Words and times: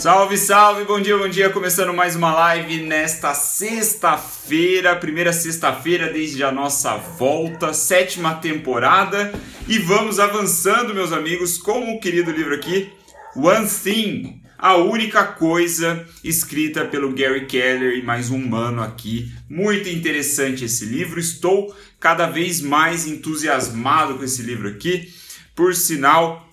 Salve, 0.00 0.38
salve, 0.38 0.84
bom 0.84 0.98
dia, 0.98 1.14
bom 1.18 1.28
dia. 1.28 1.50
Começando 1.50 1.92
mais 1.92 2.16
uma 2.16 2.32
live 2.32 2.84
nesta 2.84 3.34
sexta-feira, 3.34 4.96
primeira 4.96 5.30
sexta-feira 5.30 6.10
desde 6.10 6.42
a 6.42 6.50
nossa 6.50 6.96
volta, 6.96 7.74
sétima 7.74 8.34
temporada. 8.36 9.30
E 9.68 9.78
vamos 9.78 10.18
avançando, 10.18 10.94
meus 10.94 11.12
amigos, 11.12 11.58
com 11.58 11.92
o 11.92 12.00
querido 12.00 12.30
livro 12.30 12.54
aqui, 12.54 12.90
One 13.36 13.68
Thing, 13.68 14.40
a 14.56 14.74
única 14.76 15.22
coisa, 15.22 16.06
escrita 16.24 16.86
pelo 16.86 17.12
Gary 17.12 17.44
Keller 17.44 17.98
e 17.98 18.02
mais 18.02 18.30
um 18.30 18.38
mano 18.38 18.82
aqui. 18.82 19.30
Muito 19.50 19.90
interessante 19.90 20.64
esse 20.64 20.86
livro, 20.86 21.20
estou 21.20 21.76
cada 22.00 22.24
vez 22.24 22.62
mais 22.62 23.06
entusiasmado 23.06 24.14
com 24.14 24.24
esse 24.24 24.40
livro 24.40 24.66
aqui. 24.66 25.12
Por 25.54 25.74
sinal, 25.74 26.49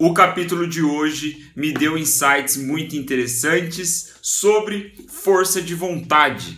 o 0.00 0.14
capítulo 0.14 0.66
de 0.66 0.82
hoje 0.82 1.50
me 1.54 1.72
deu 1.72 1.98
insights 1.98 2.56
muito 2.56 2.96
interessantes 2.96 4.14
sobre 4.22 4.94
força 5.10 5.60
de 5.60 5.74
vontade. 5.74 6.56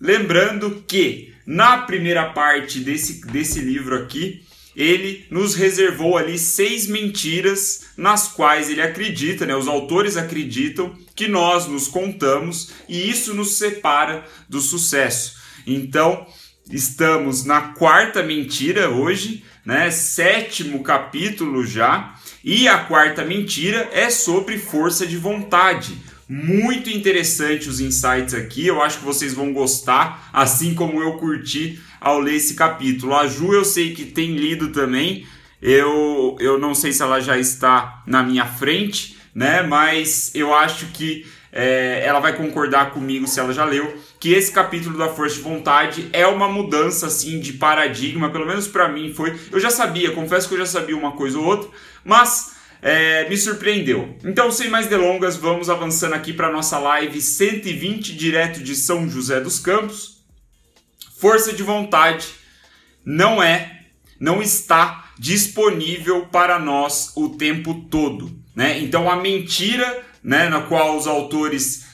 Lembrando 0.00 0.84
que 0.86 1.34
na 1.44 1.78
primeira 1.78 2.30
parte 2.30 2.78
desse, 2.78 3.26
desse 3.26 3.58
livro 3.58 3.96
aqui, 3.96 4.44
ele 4.76 5.26
nos 5.32 5.56
reservou 5.56 6.16
ali 6.16 6.38
seis 6.38 6.86
mentiras 6.86 7.86
nas 7.96 8.28
quais 8.28 8.70
ele 8.70 8.82
acredita, 8.82 9.44
né? 9.44 9.56
Os 9.56 9.66
autores 9.66 10.16
acreditam 10.16 10.96
que 11.16 11.26
nós 11.26 11.66
nos 11.66 11.88
contamos 11.88 12.70
e 12.88 13.10
isso 13.10 13.34
nos 13.34 13.58
separa 13.58 14.24
do 14.48 14.60
sucesso. 14.60 15.40
Então, 15.66 16.24
estamos 16.70 17.44
na 17.44 17.62
quarta 17.72 18.22
mentira 18.22 18.90
hoje, 18.90 19.42
né? 19.64 19.90
Sétimo 19.90 20.84
capítulo 20.84 21.66
já 21.66 22.15
e 22.46 22.68
a 22.68 22.78
quarta 22.78 23.24
mentira 23.24 23.90
é 23.92 24.08
sobre 24.08 24.56
força 24.56 25.04
de 25.04 25.16
vontade. 25.16 25.98
Muito 26.28 26.88
interessante 26.88 27.68
os 27.68 27.80
insights 27.80 28.34
aqui, 28.34 28.68
eu 28.68 28.80
acho 28.80 29.00
que 29.00 29.04
vocês 29.04 29.34
vão 29.34 29.52
gostar, 29.52 30.30
assim 30.32 30.72
como 30.72 31.02
eu 31.02 31.14
curti 31.14 31.80
ao 32.00 32.20
ler 32.20 32.36
esse 32.36 32.54
capítulo. 32.54 33.16
A 33.16 33.26
Ju 33.26 33.52
eu 33.52 33.64
sei 33.64 33.92
que 33.94 34.04
tem 34.04 34.36
lido 34.36 34.68
também, 34.68 35.26
eu, 35.60 36.36
eu 36.38 36.56
não 36.56 36.72
sei 36.72 36.92
se 36.92 37.02
ela 37.02 37.18
já 37.18 37.36
está 37.36 38.04
na 38.06 38.22
minha 38.22 38.46
frente, 38.46 39.16
né? 39.34 39.62
Mas 39.62 40.30
eu 40.32 40.54
acho 40.54 40.86
que 40.86 41.26
é, 41.50 42.04
ela 42.04 42.20
vai 42.20 42.36
concordar 42.36 42.92
comigo 42.92 43.26
se 43.26 43.40
ela 43.40 43.52
já 43.52 43.64
leu 43.64 43.92
que 44.26 44.34
esse 44.34 44.50
capítulo 44.50 44.98
da 44.98 45.08
força 45.08 45.36
de 45.36 45.42
vontade 45.42 46.08
é 46.12 46.26
uma 46.26 46.48
mudança 46.48 47.06
assim 47.06 47.38
de 47.38 47.52
paradigma, 47.52 48.28
pelo 48.28 48.44
menos 48.44 48.66
para 48.66 48.88
mim 48.88 49.14
foi. 49.14 49.38
Eu 49.52 49.60
já 49.60 49.70
sabia, 49.70 50.10
confesso 50.10 50.48
que 50.48 50.54
eu 50.54 50.58
já 50.58 50.66
sabia 50.66 50.96
uma 50.96 51.12
coisa 51.12 51.38
ou 51.38 51.44
outra, 51.44 51.70
mas 52.04 52.56
é, 52.82 53.28
me 53.28 53.36
surpreendeu. 53.36 54.18
Então, 54.24 54.50
sem 54.50 54.68
mais 54.68 54.88
delongas, 54.88 55.36
vamos 55.36 55.70
avançando 55.70 56.14
aqui 56.14 56.32
para 56.32 56.50
nossa 56.50 56.76
live 56.76 57.20
120 57.20 58.16
direto 58.16 58.64
de 58.64 58.74
São 58.74 59.08
José 59.08 59.38
dos 59.40 59.60
Campos. 59.60 60.24
Força 61.20 61.52
de 61.52 61.62
vontade 61.62 62.26
não 63.04 63.40
é, 63.40 63.82
não 64.18 64.42
está 64.42 65.08
disponível 65.16 66.26
para 66.32 66.58
nós 66.58 67.12
o 67.14 67.28
tempo 67.28 67.86
todo, 67.88 68.36
né? 68.56 68.80
Então 68.80 69.08
a 69.08 69.14
mentira, 69.14 70.02
né, 70.20 70.48
na 70.48 70.62
qual 70.62 70.96
os 70.96 71.06
autores 71.06 71.85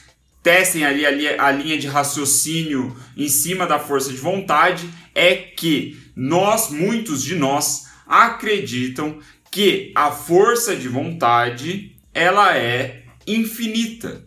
testem 0.43 0.83
ali 0.83 1.05
a, 1.05 1.51
linha 1.51 1.77
de 1.77 1.87
raciocínio 1.87 2.95
em 3.15 3.29
cima 3.29 3.65
da 3.65 3.79
força 3.79 4.11
de 4.11 4.17
vontade 4.17 4.89
é 5.15 5.35
que 5.35 5.97
nós, 6.15 6.69
muitos 6.69 7.23
de 7.23 7.33
nós, 7.33 7.85
acreditam 8.05 9.19
que 9.49 9.91
a 9.95 10.11
força 10.11 10.75
de 10.75 10.89
vontade 10.89 11.95
ela 12.13 12.55
é 12.57 13.03
infinita, 13.25 14.25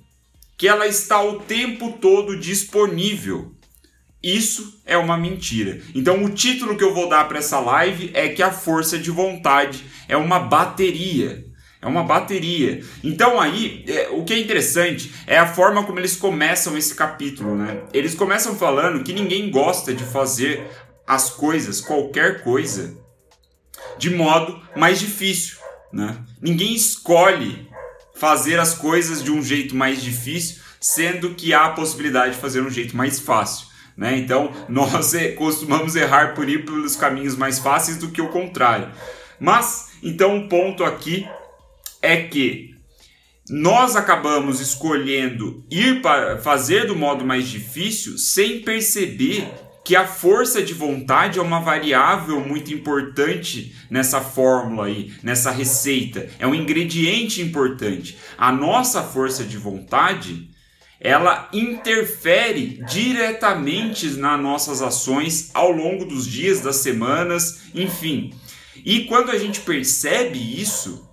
que 0.57 0.67
ela 0.67 0.87
está 0.87 1.23
o 1.23 1.41
tempo 1.41 1.99
todo 2.01 2.39
disponível. 2.39 3.55
Isso 4.23 4.81
é 4.87 4.97
uma 4.97 5.17
mentira. 5.17 5.81
Então, 5.95 6.25
o 6.25 6.31
título 6.31 6.77
que 6.77 6.83
eu 6.83 6.95
vou 6.95 7.09
dar 7.09 7.29
para 7.29 7.39
essa 7.39 7.61
live 7.61 8.11
é 8.15 8.29
que 8.29 8.43
a 8.43 8.51
força 8.51 8.99
de 8.99 9.11
vontade 9.11 9.85
é 10.09 10.17
uma 10.17 10.39
bateria. 10.39 11.45
É 11.81 11.87
uma 11.87 12.03
bateria. 12.03 12.83
Então 13.05 13.41
aí, 13.41 13.85
é, 13.87 14.09
o 14.11 14.25
que 14.25 14.33
é 14.33 14.39
interessante 14.39 15.13
é 15.27 15.39
a 15.39 15.47
forma 15.47 15.85
como 15.85 15.99
eles 15.99 16.17
começam 16.17 16.77
esse 16.77 16.95
capítulo, 16.95 17.55
né? 17.55 17.83
Eles 17.93 18.15
começam 18.15 18.57
falando 18.57 19.05
que 19.05 19.13
ninguém 19.13 19.51
gosta 19.51 19.95
de 19.95 20.05
fazer 20.05 20.67
as 21.07 21.31
coisas, 21.31 21.81
qualquer 21.81 22.43
coisa, 22.43 22.97
de 23.99 24.11
modo 24.11 24.61
mais 24.75 24.99
difícil, 24.99 25.59
né? 25.93 26.17
Ninguém 26.41 26.75
escolhe 26.75 27.69
fazer 28.17 28.59
as 28.59 28.75
coisas 28.75 29.23
de 29.23 29.31
um 29.31 29.43
jeito 29.43 29.77
mais 29.77 30.03
difícil, 30.03 30.63
sendo 30.81 31.35
que 31.35 31.53
há 31.53 31.67
a 31.67 31.71
possibilidade 31.71 32.35
de 32.35 32.41
fazer 32.41 32.63
um 32.63 32.71
jeito 32.71 32.97
mais 32.97 33.21
fácil. 33.21 33.67
Né? 33.97 34.19
Então, 34.19 34.53
nós 34.69 35.13
costumamos 35.37 35.95
errar 35.97 36.35
por 36.35 36.49
ir 36.49 36.65
pelos 36.65 36.97
caminhos 36.97 37.37
mais 37.37 37.59
fáceis 37.59 37.97
do 37.97 38.11
que 38.11 38.21
o 38.21 38.29
contrário. 38.29 38.91
Mas, 39.39 39.91
então, 40.03 40.35
um 40.35 40.49
ponto 40.49 40.83
aqui 40.83 41.29
é 42.07 42.23
que 42.29 42.75
nós 43.49 43.97
acabamos 43.97 44.61
escolhendo 44.61 45.65
ir 45.71 46.01
para 46.01 46.39
fazer 46.39 46.87
do 46.87 46.97
modo 46.97 47.25
mais 47.25 47.49
difícil 47.49 48.19
sem 48.19 48.61
perceber 48.61 49.49
que 49.85 49.95
a 49.95 50.05
força 50.05 50.61
de 50.61 50.75
vontade 50.75 51.39
é 51.39 51.43
uma 51.43 51.61
variável 51.61 52.41
muito 52.41 52.75
importante 52.75 53.73
nessa 53.89 54.21
fórmula 54.21 54.87
aí, 54.87 55.13
nessa 55.23 55.53
receita. 55.53 56.29
É 56.41 56.47
um 56.47 56.57
ingrediente 56.57 57.41
importante. 57.41 58.19
A 58.37 58.51
nossa 58.51 59.01
força 59.01 59.45
de 59.45 59.57
vontade, 59.57 60.51
ela 61.01 61.49
interfere 61.53 62.83
diretamente 62.89 64.09
nas 64.11 64.41
nossas 64.41 64.83
ações 64.83 65.51
ao 65.55 65.71
longo 65.71 66.05
dos 66.05 66.27
dias, 66.27 66.61
das 66.61 66.77
semanas, 66.77 67.61
enfim. 67.73 68.35
E 68.85 69.05
quando 69.05 69.31
a 69.31 69.39
gente 69.39 69.61
percebe 69.61 70.61
isso, 70.61 71.06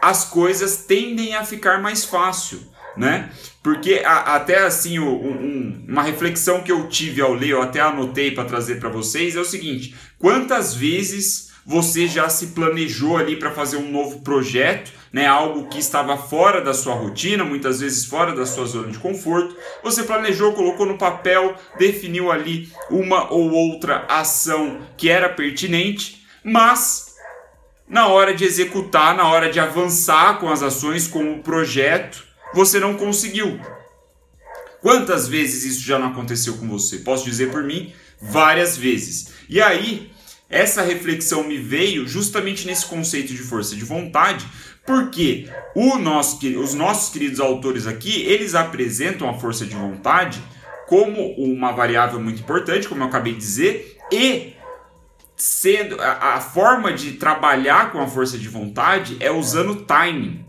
as 0.00 0.24
coisas 0.24 0.84
tendem 0.86 1.34
a 1.34 1.44
ficar 1.44 1.80
mais 1.80 2.04
fácil, 2.04 2.60
né? 2.96 3.30
Porque 3.62 4.02
a, 4.04 4.36
até 4.36 4.58
assim, 4.58 4.98
o, 4.98 5.08
um, 5.08 5.84
uma 5.88 6.02
reflexão 6.02 6.62
que 6.62 6.72
eu 6.72 6.88
tive 6.88 7.20
ao 7.20 7.34
ler, 7.34 7.50
eu 7.50 7.62
até 7.62 7.80
anotei 7.80 8.30
para 8.30 8.44
trazer 8.44 8.80
para 8.80 8.88
vocês, 8.88 9.36
é 9.36 9.40
o 9.40 9.44
seguinte: 9.44 9.94
quantas 10.18 10.74
vezes 10.74 11.48
você 11.68 12.08
já 12.08 12.30
se 12.30 12.48
planejou 12.48 13.18
ali 13.18 13.36
para 13.36 13.50
fazer 13.50 13.76
um 13.76 13.90
novo 13.90 14.20
projeto, 14.22 14.90
né? 15.12 15.26
Algo 15.26 15.68
que 15.68 15.78
estava 15.78 16.16
fora 16.16 16.62
da 16.62 16.72
sua 16.72 16.94
rotina, 16.94 17.44
muitas 17.44 17.80
vezes 17.80 18.06
fora 18.06 18.34
da 18.34 18.46
sua 18.46 18.64
zona 18.64 18.90
de 18.90 18.98
conforto. 18.98 19.54
Você 19.82 20.02
planejou, 20.02 20.54
colocou 20.54 20.86
no 20.86 20.96
papel, 20.96 21.54
definiu 21.78 22.32
ali 22.32 22.72
uma 22.90 23.30
ou 23.30 23.50
outra 23.50 24.06
ação 24.08 24.80
que 24.96 25.10
era 25.10 25.28
pertinente, 25.28 26.26
mas 26.42 27.07
na 27.88 28.08
hora 28.08 28.34
de 28.34 28.44
executar, 28.44 29.16
na 29.16 29.28
hora 29.28 29.50
de 29.50 29.58
avançar 29.58 30.38
com 30.38 30.50
as 30.50 30.62
ações, 30.62 31.08
com 31.08 31.32
o 31.32 31.42
projeto, 31.42 32.24
você 32.54 32.78
não 32.78 32.94
conseguiu. 32.94 33.58
Quantas 34.80 35.26
vezes 35.26 35.64
isso 35.64 35.84
já 35.84 35.98
não 35.98 36.08
aconteceu 36.08 36.56
com 36.56 36.68
você? 36.68 36.98
Posso 36.98 37.24
dizer 37.24 37.50
por 37.50 37.62
mim, 37.62 37.92
várias 38.20 38.76
vezes. 38.76 39.32
E 39.48 39.60
aí, 39.60 40.10
essa 40.48 40.82
reflexão 40.82 41.44
me 41.44 41.56
veio 41.56 42.06
justamente 42.06 42.66
nesse 42.66 42.86
conceito 42.86 43.32
de 43.32 43.42
força 43.42 43.74
de 43.74 43.84
vontade, 43.84 44.46
porque 44.86 45.48
nosso, 46.00 46.38
os 46.58 46.74
nossos 46.74 47.12
queridos 47.12 47.40
autores 47.40 47.86
aqui, 47.86 48.22
eles 48.22 48.54
apresentam 48.54 49.28
a 49.28 49.34
força 49.34 49.66
de 49.66 49.74
vontade 49.74 50.42
como 50.86 51.32
uma 51.32 51.72
variável 51.72 52.18
muito 52.18 52.40
importante, 52.40 52.88
como 52.88 53.02
eu 53.02 53.06
acabei 53.08 53.34
de 53.34 53.38
dizer, 53.38 53.98
e 54.10 54.54
sendo 55.38 56.00
a, 56.00 56.34
a, 56.34 56.40
forma 56.40 56.92
de 56.92 57.12
trabalhar 57.12 57.92
com 57.92 58.00
a 58.00 58.08
força 58.08 58.36
de 58.36 58.48
vontade 58.48 59.16
é 59.20 59.30
usando 59.30 59.84
timing. 59.84 60.44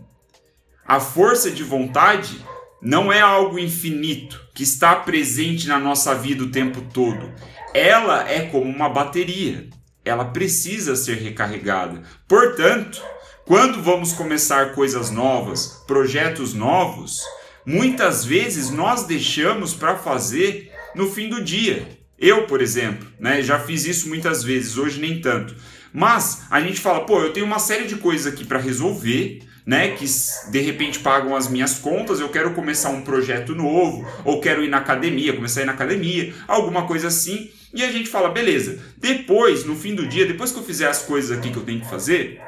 A 0.84 0.98
força 0.98 1.48
de 1.48 1.62
vontade 1.62 2.44
não 2.82 3.12
é 3.12 3.20
algo 3.20 3.58
infinito 3.58 4.44
que 4.52 4.64
está 4.64 4.96
presente 4.96 5.68
na 5.68 5.78
nossa 5.78 6.12
vida 6.14 6.42
o 6.42 6.50
tempo 6.50 6.82
todo. 6.92 7.32
Ela 7.72 8.28
é 8.28 8.46
como 8.46 8.64
uma 8.64 8.88
bateria. 8.88 9.68
Ela 10.04 10.24
precisa 10.24 10.96
ser 10.96 11.18
recarregada. 11.18 12.02
Portanto, 12.26 13.00
quando 13.44 13.80
vamos 13.80 14.12
começar 14.12 14.74
coisas 14.74 15.10
novas, 15.10 15.84
projetos 15.86 16.52
novos, 16.52 17.20
muitas 17.64 18.24
vezes 18.24 18.70
nós 18.70 19.04
deixamos 19.04 19.72
para 19.72 19.96
fazer 19.96 20.72
no 20.96 21.08
fim 21.08 21.28
do 21.28 21.44
dia. 21.44 21.99
Eu, 22.20 22.46
por 22.46 22.60
exemplo, 22.60 23.08
né, 23.18 23.42
já 23.42 23.58
fiz 23.58 23.86
isso 23.86 24.08
muitas 24.08 24.44
vezes, 24.44 24.76
hoje 24.76 25.00
nem 25.00 25.20
tanto. 25.22 25.56
Mas 25.92 26.42
a 26.50 26.60
gente 26.60 26.78
fala, 26.78 27.00
pô, 27.00 27.22
eu 27.22 27.32
tenho 27.32 27.46
uma 27.46 27.58
série 27.58 27.86
de 27.86 27.96
coisas 27.96 28.30
aqui 28.30 28.44
para 28.44 28.58
resolver, 28.58 29.40
né, 29.64 29.92
que 29.92 30.04
de 30.50 30.60
repente 30.60 30.98
pagam 30.98 31.34
as 31.34 31.48
minhas 31.48 31.78
contas, 31.78 32.20
eu 32.20 32.28
quero 32.28 32.52
começar 32.52 32.90
um 32.90 33.02
projeto 33.02 33.54
novo, 33.54 34.06
ou 34.24 34.40
quero 34.40 34.62
ir 34.62 34.68
na 34.68 34.78
academia, 34.78 35.32
começar 35.32 35.60
a 35.60 35.62
ir 35.62 35.66
na 35.66 35.72
academia, 35.72 36.34
alguma 36.46 36.86
coisa 36.86 37.08
assim. 37.08 37.50
E 37.72 37.82
a 37.82 37.90
gente 37.90 38.08
fala, 38.08 38.28
beleza, 38.28 38.78
depois, 38.98 39.64
no 39.64 39.74
fim 39.74 39.94
do 39.94 40.06
dia, 40.06 40.26
depois 40.26 40.52
que 40.52 40.58
eu 40.58 40.64
fizer 40.64 40.88
as 40.88 41.02
coisas 41.02 41.36
aqui 41.36 41.50
que 41.50 41.56
eu 41.56 41.64
tenho 41.64 41.80
que 41.80 41.88
fazer, 41.88 42.40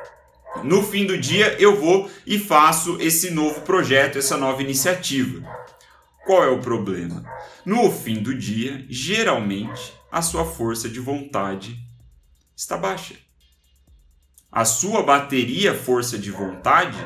no 0.62 0.82
fim 0.82 1.06
do 1.06 1.16
dia 1.16 1.56
eu 1.58 1.76
vou 1.76 2.10
e 2.26 2.38
faço 2.38 2.98
esse 3.00 3.30
novo 3.30 3.62
projeto, 3.62 4.18
essa 4.18 4.36
nova 4.36 4.60
iniciativa. 4.62 5.42
Qual 6.24 6.44
é 6.44 6.48
o 6.48 6.60
problema? 6.60 7.24
No 7.64 7.90
fim 7.90 8.22
do 8.22 8.32
dia, 8.32 8.84
geralmente, 8.88 9.92
a 10.10 10.22
sua 10.22 10.44
força 10.44 10.88
de 10.88 11.00
vontade 11.00 11.76
está 12.56 12.76
baixa. 12.76 13.14
A 14.50 14.64
sua 14.64 15.02
bateria 15.02 15.74
força 15.74 16.16
de 16.16 16.30
vontade, 16.30 16.98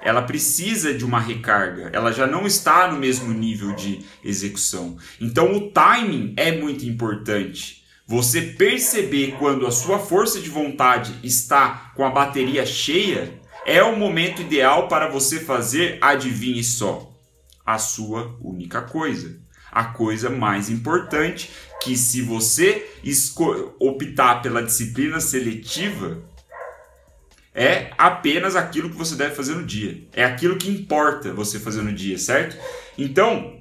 ela 0.00 0.22
precisa 0.22 0.94
de 0.94 1.04
uma 1.04 1.18
recarga, 1.18 1.90
ela 1.92 2.12
já 2.12 2.26
não 2.26 2.46
está 2.46 2.90
no 2.92 2.98
mesmo 2.98 3.32
nível 3.32 3.74
de 3.74 4.04
execução. 4.22 4.96
Então 5.20 5.52
o 5.56 5.70
timing 5.70 6.34
é 6.36 6.52
muito 6.52 6.84
importante. 6.84 7.84
Você 8.06 8.42
perceber 8.42 9.36
quando 9.38 9.66
a 9.66 9.72
sua 9.72 9.98
força 9.98 10.40
de 10.40 10.48
vontade 10.48 11.14
está 11.24 11.92
com 11.96 12.04
a 12.04 12.10
bateria 12.10 12.64
cheia 12.64 13.40
é 13.66 13.82
o 13.82 13.96
momento 13.96 14.42
ideal 14.42 14.86
para 14.86 15.08
você 15.08 15.40
fazer, 15.40 15.98
adivinhe 16.00 16.62
só, 16.62 17.09
a 17.74 17.78
sua 17.78 18.36
única 18.40 18.82
coisa. 18.82 19.38
A 19.70 19.84
coisa 19.84 20.28
mais 20.28 20.68
importante 20.68 21.50
que 21.82 21.96
se 21.96 22.22
você 22.22 22.86
optar 23.78 24.42
pela 24.42 24.62
disciplina 24.62 25.20
seletiva, 25.20 26.22
é 27.54 27.90
apenas 27.98 28.56
aquilo 28.56 28.90
que 28.90 28.96
você 28.96 29.14
deve 29.14 29.34
fazer 29.34 29.54
no 29.54 29.64
dia. 29.64 30.02
É 30.12 30.24
aquilo 30.24 30.56
que 30.56 30.70
importa 30.70 31.32
você 31.32 31.58
fazer 31.58 31.82
no 31.82 31.92
dia, 31.92 32.18
certo? 32.18 32.56
Então, 32.96 33.60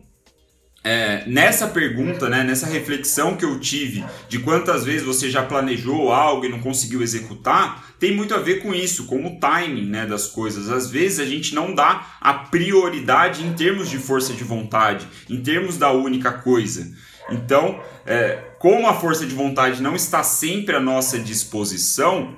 é, 0.83 1.25
nessa 1.27 1.67
pergunta, 1.67 2.29
né, 2.29 2.43
nessa 2.43 2.65
reflexão 2.65 3.35
que 3.35 3.43
eu 3.43 3.59
tive 3.59 4.03
de 4.27 4.39
quantas 4.39 4.85
vezes 4.85 5.03
você 5.03 5.29
já 5.29 5.43
planejou 5.43 6.11
algo 6.11 6.45
e 6.45 6.49
não 6.49 6.59
conseguiu 6.59 7.01
executar, 7.01 7.88
tem 7.99 8.15
muito 8.15 8.33
a 8.33 8.37
ver 8.37 8.61
com 8.61 8.73
isso, 8.73 9.05
com 9.05 9.25
o 9.25 9.39
timing 9.39 9.87
né, 9.87 10.05
das 10.05 10.27
coisas. 10.27 10.69
Às 10.69 10.89
vezes 10.89 11.19
a 11.19 11.25
gente 11.25 11.53
não 11.53 11.75
dá 11.75 12.15
a 12.21 12.33
prioridade 12.33 13.45
em 13.45 13.53
termos 13.53 13.89
de 13.89 13.97
força 13.97 14.33
de 14.33 14.43
vontade, 14.43 15.05
em 15.29 15.41
termos 15.41 15.77
da 15.77 15.91
única 15.91 16.31
coisa. 16.31 16.89
Então, 17.29 17.79
é, 18.05 18.53
como 18.57 18.87
a 18.87 18.93
força 18.93 19.25
de 19.25 19.35
vontade 19.35 19.81
não 19.81 19.95
está 19.95 20.23
sempre 20.23 20.75
à 20.75 20.79
nossa 20.79 21.19
disposição, 21.19 22.35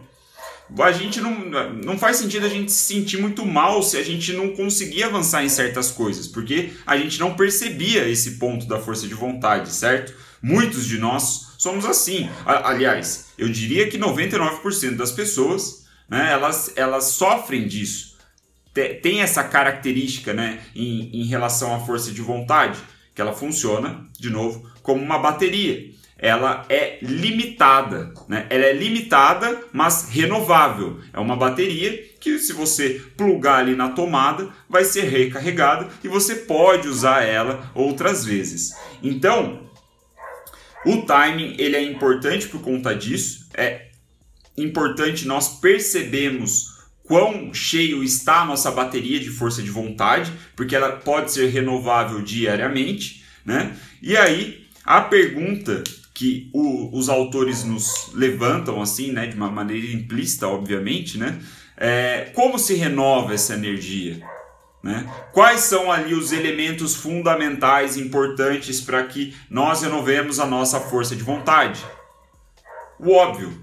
a 0.80 0.92
gente 0.92 1.20
não, 1.20 1.40
não 1.84 1.98
faz 1.98 2.18
sentido 2.18 2.46
a 2.46 2.50
gente 2.50 2.72
se 2.72 2.94
sentir 2.94 3.18
muito 3.18 3.46
mal 3.46 3.84
se 3.84 3.98
a 3.98 4.04
gente 4.04 4.34
não 4.34 4.56
conseguir 4.56 5.04
avançar 5.04 5.44
em 5.44 5.50
certas 5.50 5.92
coisas, 5.92 6.28
porque 6.28 6.72
a 6.86 6.98
gente 6.98 7.20
não 7.20 7.36
percebia 7.36 8.08
esse 8.08 8.32
ponto 8.32 8.66
da 8.66 8.80
força 8.80 9.08
de 9.08 9.14
vontade, 9.14 9.72
certo? 9.72 10.14
Muitos 10.42 10.86
de 10.86 10.98
nós 10.98 11.51
somos 11.62 11.86
assim. 11.86 12.28
Aliás, 12.44 13.28
eu 13.38 13.48
diria 13.48 13.88
que 13.88 13.96
99% 13.96 14.96
das 14.96 15.12
pessoas, 15.12 15.86
né, 16.10 16.32
elas, 16.32 16.74
elas 16.76 17.04
sofrem 17.04 17.68
disso. 17.68 18.18
Tem 19.04 19.22
essa 19.22 19.44
característica 19.44 20.34
né, 20.34 20.60
em, 20.76 21.22
em 21.22 21.26
relação 21.26 21.76
à 21.76 21.80
força 21.80 22.12
de 22.12 22.20
vontade, 22.20 22.80
que 23.14 23.22
ela 23.22 23.32
funciona, 23.32 24.10
de 24.20 24.32
novo, 24.32 24.68
como 24.82 25.04
uma 25.04 25.20
bateria 25.20 25.92
ela 26.18 26.64
é 26.70 27.00
limitada, 27.02 28.14
né? 28.28 28.46
Ela 28.52 28.66
é 28.66 28.74
limitada, 28.74 29.60
mas 29.74 30.08
renovável. 30.08 31.00
É 31.12 31.20
uma 31.20 31.36
bateria 31.36 31.98
que 32.20 32.38
se 32.38 32.54
você 32.54 33.02
plugar 33.18 33.62
ali 33.62 33.76
na 33.76 33.90
tomada, 33.90 34.50
vai 34.70 34.84
ser 34.84 35.06
recarregada 35.06 35.90
e 36.04 36.08
você 36.08 36.36
pode 36.36 36.88
usar 36.88 37.24
ela 37.24 37.72
outras 37.74 38.24
vezes. 38.24 38.72
Então, 39.02 39.71
o 40.86 41.04
timing 41.04 41.56
ele 41.58 41.76
é 41.76 41.84
importante 41.84 42.48
por 42.48 42.62
conta 42.62 42.96
disso. 42.96 43.48
É 43.54 43.90
importante 44.58 45.28
nós 45.28 45.60
percebemos 45.60 46.72
quão 47.04 47.54
cheio 47.54 48.04
está 48.04 48.42
a 48.42 48.46
nossa 48.46 48.72
bateria 48.72 49.20
de 49.20 49.30
força 49.30 49.62
de 49.62 49.70
vontade, 49.70 50.32
porque 50.56 50.76
ela 50.76 50.94
pode 50.94 51.32
ser 51.32 51.48
renovável 51.48 52.22
diariamente, 52.22 53.24
né? 53.46 53.76
E 54.02 54.16
aí 54.16 54.66
a 54.84 55.02
pergunta 55.02 55.84
que 56.14 56.50
o, 56.54 56.98
os 56.98 57.10
autores 57.10 57.64
nos 57.64 58.12
levantam 58.14 58.82
assim, 58.82 59.12
né, 59.12 59.28
de 59.28 59.36
uma 59.36 59.50
maneira 59.50 59.88
implícita, 59.88 60.48
obviamente, 60.48 61.18
né? 61.18 61.42
É, 61.78 62.32
como 62.36 62.60
se 62.60 62.76
renova 62.76 63.34
essa 63.34 63.56
energia? 63.56 64.22
Né? 64.84 65.08
Quais 65.32 65.62
são 65.62 65.92
ali 65.92 66.14
os 66.14 66.32
elementos 66.32 66.96
fundamentais 66.96 67.98
importantes 67.98 68.82
para 68.82 69.04
que 69.04 69.36
nós 69.50 69.84
renovemos 69.84 70.40
a 70.40 70.46
nossa 70.46 70.80
força 70.80 71.16
de 71.16 71.24
vontade? 71.24 71.84
O 73.00 73.12
óbvio: 73.12 73.54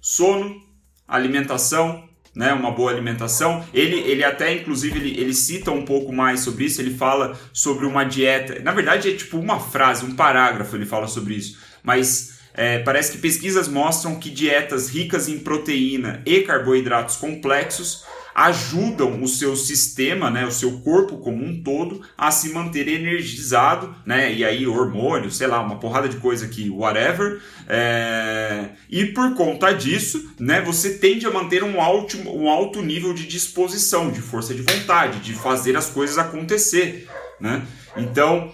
sono, 0.00 0.60
alimentação, 1.06 2.08
né, 2.34 2.52
uma 2.52 2.72
boa 2.72 2.90
alimentação. 2.90 3.64
Ele, 3.72 4.00
ele 4.00 4.24
até, 4.24 4.52
inclusive, 4.52 4.98
ele, 4.98 5.20
ele 5.20 5.32
cita 5.32 5.70
um 5.70 5.84
pouco 5.84 6.12
mais 6.12 6.40
sobre 6.40 6.64
isso. 6.64 6.80
Ele 6.80 6.94
fala 6.94 7.38
sobre 7.52 7.86
uma 7.86 8.02
dieta. 8.02 8.60
Na 8.60 8.72
verdade, 8.72 9.10
é 9.10 9.16
tipo 9.16 9.38
uma 9.38 9.60
frase, 9.60 10.04
um 10.04 10.16
parágrafo. 10.16 10.74
Ele 10.74 10.86
fala 10.86 11.06
sobre 11.06 11.34
isso 11.34 11.56
mas 11.84 12.38
é, 12.54 12.78
parece 12.78 13.12
que 13.12 13.18
pesquisas 13.18 13.68
mostram 13.68 14.18
que 14.18 14.30
dietas 14.30 14.88
ricas 14.88 15.28
em 15.28 15.38
proteína 15.38 16.22
e 16.24 16.40
carboidratos 16.40 17.16
complexos 17.16 18.04
ajudam 18.34 19.22
o 19.22 19.28
seu 19.28 19.54
sistema, 19.54 20.30
né, 20.30 20.44
o 20.44 20.50
seu 20.50 20.80
corpo 20.80 21.18
como 21.18 21.44
um 21.44 21.62
todo, 21.62 22.02
a 22.18 22.30
se 22.30 22.48
manter 22.50 22.88
energizado, 22.88 23.94
né, 24.04 24.32
e 24.32 24.44
aí 24.44 24.66
hormônio, 24.66 25.30
sei 25.30 25.46
lá, 25.46 25.60
uma 25.60 25.78
porrada 25.78 26.08
de 26.08 26.16
coisa 26.16 26.46
aqui, 26.46 26.68
whatever, 26.68 27.40
é... 27.68 28.70
e 28.90 29.06
por 29.06 29.34
conta 29.34 29.72
disso, 29.72 30.32
né, 30.38 30.60
você 30.60 30.98
tende 30.98 31.26
a 31.26 31.30
manter 31.30 31.62
um 31.62 31.80
alto, 31.80 32.18
um 32.28 32.48
alto 32.48 32.82
nível 32.82 33.14
de 33.14 33.26
disposição, 33.26 34.10
de 34.10 34.20
força 34.20 34.52
de 34.52 34.62
vontade, 34.62 35.20
de 35.20 35.32
fazer 35.32 35.76
as 35.76 35.88
coisas 35.88 36.18
acontecer, 36.18 37.08
né, 37.40 37.62
então 37.96 38.50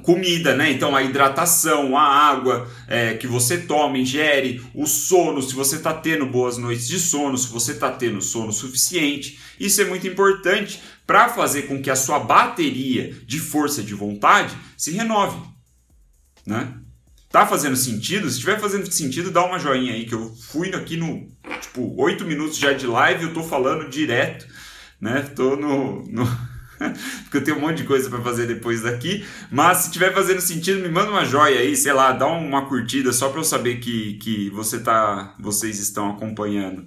comida, 0.00 0.54
né? 0.54 0.70
Então 0.70 0.96
a 0.96 1.02
hidratação, 1.02 1.96
a 1.96 2.02
água 2.02 2.70
é, 2.88 3.14
que 3.14 3.26
você 3.26 3.58
toma, 3.58 3.98
ingere, 3.98 4.64
o 4.74 4.86
sono, 4.86 5.42
se 5.42 5.54
você 5.54 5.76
está 5.76 5.92
tendo 5.92 6.24
boas 6.26 6.56
noites 6.56 6.88
de 6.88 6.98
sono, 6.98 7.36
se 7.36 7.48
você 7.48 7.72
está 7.72 7.90
tendo 7.90 8.22
sono 8.22 8.52
suficiente, 8.52 9.38
isso 9.60 9.80
é 9.82 9.84
muito 9.84 10.06
importante 10.06 10.80
para 11.06 11.28
fazer 11.28 11.62
com 11.62 11.82
que 11.82 11.90
a 11.90 11.96
sua 11.96 12.18
bateria 12.18 13.14
de 13.26 13.38
força 13.38 13.82
de 13.82 13.94
vontade 13.94 14.56
se 14.76 14.92
renove, 14.92 15.38
né? 16.46 16.74
Tá 17.28 17.46
fazendo 17.46 17.76
sentido? 17.76 18.28
Se 18.28 18.34
estiver 18.34 18.60
fazendo 18.60 18.90
sentido, 18.92 19.30
dá 19.30 19.44
uma 19.44 19.58
joinha 19.58 19.94
aí 19.94 20.04
que 20.04 20.14
eu 20.14 20.34
fui 20.34 20.74
aqui 20.74 20.98
no 20.98 21.26
tipo 21.62 21.94
8 21.98 22.26
minutos 22.26 22.58
já 22.58 22.74
de 22.74 22.86
live, 22.86 23.24
eu 23.24 23.34
tô 23.34 23.42
falando 23.42 23.88
direto, 23.88 24.46
né? 25.00 25.22
Tô 25.34 25.56
no, 25.56 26.02
no 26.04 26.24
porque 27.24 27.36
eu 27.36 27.44
tenho 27.44 27.56
um 27.56 27.60
monte 27.60 27.78
de 27.78 27.84
coisa 27.84 28.08
para 28.10 28.20
fazer 28.20 28.46
depois 28.46 28.82
daqui. 28.82 29.24
Mas 29.50 29.78
se 29.78 29.86
estiver 29.86 30.12
fazendo 30.12 30.40
sentido, 30.40 30.80
me 30.80 30.88
manda 30.88 31.10
uma 31.10 31.24
joia 31.24 31.60
aí, 31.60 31.76
sei 31.76 31.92
lá, 31.92 32.12
dá 32.12 32.26
uma 32.26 32.66
curtida 32.66 33.12
só 33.12 33.28
para 33.28 33.40
eu 33.40 33.44
saber 33.44 33.76
que, 33.76 34.14
que 34.14 34.50
você 34.50 34.80
tá, 34.80 35.34
vocês 35.38 35.78
estão 35.78 36.10
acompanhando. 36.10 36.86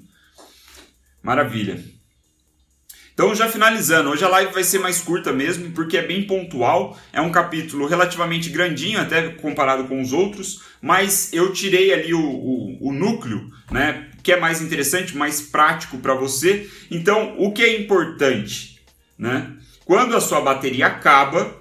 Maravilha. 1.21 1.95
Então, 3.15 3.33
já 3.33 3.47
finalizando, 3.47 4.09
hoje 4.09 4.25
a 4.25 4.27
live 4.27 4.51
vai 4.51 4.63
ser 4.63 4.77
mais 4.77 4.99
curta 4.99 5.31
mesmo, 5.31 5.71
porque 5.71 5.95
é 5.95 6.05
bem 6.05 6.27
pontual. 6.27 6.99
É 7.13 7.21
um 7.21 7.31
capítulo 7.31 7.87
relativamente 7.87 8.49
grandinho, 8.49 8.99
até 8.99 9.29
comparado 9.29 9.85
com 9.85 10.01
os 10.01 10.11
outros, 10.11 10.61
mas 10.81 11.31
eu 11.31 11.53
tirei 11.53 11.93
ali 11.93 12.13
o, 12.13 12.19
o, 12.21 12.89
o 12.89 12.91
núcleo, 12.91 13.49
né? 13.71 14.09
Que 14.21 14.33
é 14.33 14.39
mais 14.39 14.61
interessante, 14.61 15.15
mais 15.15 15.39
prático 15.39 15.97
para 15.99 16.13
você. 16.13 16.69
Então, 16.91 17.35
o 17.39 17.53
que 17.53 17.63
é 17.63 17.79
importante, 17.79 18.81
né? 19.17 19.53
Quando 19.85 20.15
a 20.15 20.19
sua 20.19 20.41
bateria 20.41 20.87
acaba, 20.87 21.55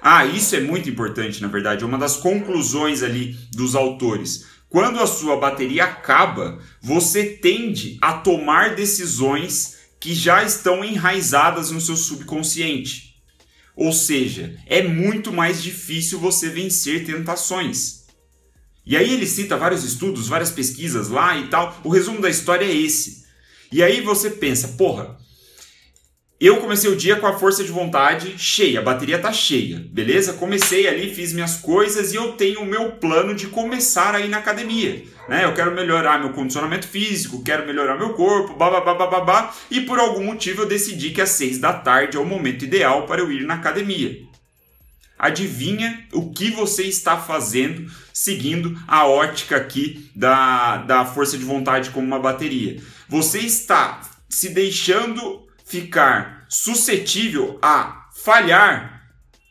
ah, 0.00 0.24
isso 0.24 0.54
é 0.54 0.60
muito 0.60 0.88
importante, 0.88 1.42
na 1.42 1.48
verdade, 1.48 1.82
é 1.82 1.86
uma 1.86 1.98
das 1.98 2.16
conclusões 2.16 3.02
ali 3.02 3.36
dos 3.52 3.74
autores. 3.74 4.46
Quando 4.68 5.00
a 5.00 5.06
sua 5.06 5.36
bateria 5.36 5.84
acaba, 5.84 6.60
você 6.80 7.24
tende 7.24 7.98
a 8.00 8.12
tomar 8.12 8.76
decisões 8.76 9.80
que 9.98 10.14
já 10.14 10.44
estão 10.44 10.84
enraizadas 10.84 11.72
no 11.72 11.80
seu 11.80 11.96
subconsciente. 11.96 13.16
Ou 13.74 13.92
seja, 13.92 14.56
é 14.66 14.82
muito 14.82 15.32
mais 15.32 15.60
difícil 15.60 16.20
você 16.20 16.48
vencer 16.48 17.04
tentações. 17.04 18.04
E 18.86 18.96
aí 18.96 19.12
ele 19.12 19.26
cita 19.26 19.56
vários 19.56 19.82
estudos, 19.82 20.28
várias 20.28 20.50
pesquisas 20.50 21.08
lá 21.08 21.36
e 21.36 21.48
tal. 21.48 21.76
O 21.82 21.88
resumo 21.88 22.20
da 22.20 22.30
história 22.30 22.64
é 22.64 22.74
esse. 22.74 23.24
E 23.72 23.82
aí 23.82 24.00
você 24.00 24.30
pensa, 24.30 24.68
porra, 24.68 25.19
eu 26.40 26.56
comecei 26.56 26.90
o 26.90 26.96
dia 26.96 27.16
com 27.16 27.26
a 27.26 27.38
força 27.38 27.62
de 27.62 27.70
vontade 27.70 28.38
cheia, 28.38 28.80
a 28.80 28.82
bateria 28.82 29.18
tá 29.18 29.30
cheia, 29.30 29.84
beleza? 29.92 30.32
Comecei 30.32 30.88
ali, 30.88 31.14
fiz 31.14 31.34
minhas 31.34 31.56
coisas 31.56 32.14
e 32.14 32.16
eu 32.16 32.32
tenho 32.32 32.62
o 32.62 32.66
meu 32.66 32.92
plano 32.92 33.34
de 33.34 33.48
começar 33.48 34.14
a 34.14 34.20
ir 34.20 34.28
na 34.28 34.38
academia, 34.38 35.04
né? 35.28 35.44
Eu 35.44 35.52
quero 35.52 35.74
melhorar 35.74 36.18
meu 36.18 36.30
condicionamento 36.30 36.88
físico, 36.88 37.44
quero 37.44 37.66
melhorar 37.66 37.98
meu 37.98 38.14
corpo, 38.14 38.54
babá, 38.54 39.54
e 39.70 39.82
por 39.82 39.98
algum 39.98 40.24
motivo 40.24 40.62
eu 40.62 40.66
decidi 40.66 41.10
que 41.10 41.20
às 41.20 41.28
seis 41.28 41.58
da 41.58 41.74
tarde 41.74 42.16
é 42.16 42.20
o 42.20 42.24
momento 42.24 42.64
ideal 42.64 43.04
para 43.06 43.20
eu 43.20 43.30
ir 43.30 43.44
na 43.44 43.54
academia. 43.54 44.16
Adivinha 45.18 46.06
o 46.14 46.32
que 46.32 46.50
você 46.50 46.84
está 46.84 47.18
fazendo 47.18 47.92
seguindo 48.14 48.80
a 48.88 49.06
ótica 49.06 49.56
aqui 49.56 50.10
da, 50.16 50.78
da 50.78 51.04
força 51.04 51.36
de 51.36 51.44
vontade 51.44 51.90
como 51.90 52.06
uma 52.06 52.18
bateria? 52.18 52.80
Você 53.06 53.40
está 53.40 54.00
se 54.26 54.48
deixando 54.48 55.49
ficar 55.70 56.44
suscetível 56.48 57.58
a 57.62 58.08
falhar 58.24 59.02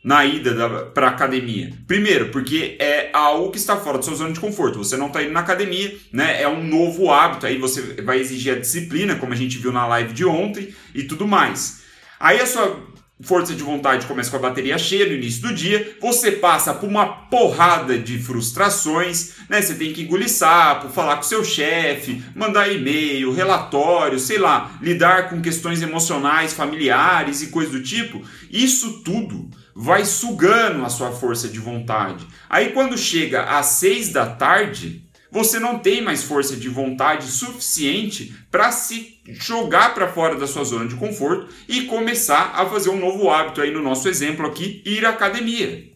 na 0.04 0.24
ida 0.24 0.86
para 0.94 1.08
academia? 1.08 1.72
Primeiro, 1.86 2.28
porque 2.28 2.76
é 2.78 3.10
algo 3.12 3.50
que 3.50 3.58
está 3.58 3.76
fora 3.76 3.96
da 3.96 4.02
sua 4.02 4.14
zona 4.14 4.32
de 4.32 4.40
conforto. 4.40 4.78
Você 4.78 4.96
não 4.96 5.06
está 5.06 5.22
indo 5.22 5.32
na 5.32 5.40
academia, 5.40 5.96
né? 6.12 6.42
É 6.42 6.46
um 6.46 6.62
novo 6.62 7.10
hábito. 7.10 7.46
Aí 7.46 7.56
você 7.58 8.02
vai 8.02 8.18
exigir 8.18 8.54
a 8.54 8.58
disciplina, 8.58 9.16
como 9.16 9.32
a 9.32 9.36
gente 9.36 9.58
viu 9.58 9.72
na 9.72 9.86
live 9.86 10.12
de 10.12 10.24
ontem 10.24 10.74
e 10.94 11.04
tudo 11.04 11.26
mais. 11.26 11.80
Aí 12.18 12.38
a 12.38 12.46
sua 12.46 12.78
força 13.22 13.54
de 13.54 13.62
vontade 13.62 14.06
começa 14.06 14.30
com 14.30 14.36
a 14.36 14.48
bateria 14.48 14.78
cheia 14.78 15.06
no 15.06 15.12
início 15.12 15.42
do 15.42 15.54
dia, 15.54 15.96
você 16.00 16.32
passa 16.32 16.72
por 16.72 16.88
uma 16.88 17.06
porrada 17.06 17.98
de 17.98 18.18
frustrações, 18.18 19.34
né? 19.48 19.60
Você 19.60 19.74
tem 19.74 19.92
que 19.92 20.02
engolir 20.02 20.28
sapo, 20.28 20.88
falar 20.88 21.16
com 21.16 21.22
seu 21.22 21.44
chefe, 21.44 22.22
mandar 22.34 22.72
e-mail, 22.72 23.32
relatório, 23.32 24.18
sei 24.18 24.38
lá, 24.38 24.72
lidar 24.80 25.28
com 25.28 25.40
questões 25.40 25.82
emocionais, 25.82 26.52
familiares 26.52 27.42
e 27.42 27.48
coisas 27.48 27.72
do 27.72 27.82
tipo. 27.82 28.22
Isso 28.50 29.02
tudo 29.02 29.50
vai 29.74 30.04
sugando 30.04 30.84
a 30.84 30.88
sua 30.88 31.10
força 31.10 31.48
de 31.48 31.58
vontade. 31.58 32.26
Aí 32.48 32.70
quando 32.72 32.98
chega 32.98 33.42
às 33.42 33.66
seis 33.66 34.10
da 34.10 34.26
tarde, 34.26 35.04
você 35.30 35.58
não 35.58 35.78
tem 35.78 36.02
mais 36.02 36.22
força 36.22 36.56
de 36.56 36.68
vontade 36.68 37.26
suficiente 37.26 38.34
para 38.50 38.72
se 38.72 39.20
jogar 39.26 39.94
para 39.94 40.12
fora 40.12 40.36
da 40.36 40.46
sua 40.46 40.64
zona 40.64 40.88
de 40.88 40.96
conforto 40.96 41.52
e 41.68 41.82
começar 41.82 42.52
a 42.54 42.66
fazer 42.68 42.90
um 42.90 42.98
novo 42.98 43.30
hábito 43.30 43.60
aí 43.60 43.70
no 43.70 43.82
nosso 43.82 44.08
exemplo 44.08 44.46
aqui, 44.46 44.82
ir 44.84 45.06
à 45.06 45.10
academia. 45.10 45.88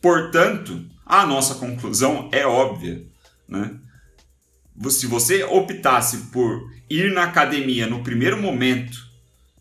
Portanto, 0.00 0.84
a 1.04 1.26
nossa 1.26 1.56
conclusão 1.56 2.28
é 2.32 2.46
óbvia, 2.46 3.04
né? 3.48 3.74
Se 4.88 5.06
você 5.06 5.44
optasse 5.44 6.16
por 6.32 6.70
ir 6.88 7.12
na 7.12 7.24
academia 7.24 7.86
no 7.86 8.02
primeiro 8.02 8.40
momento 8.40 8.98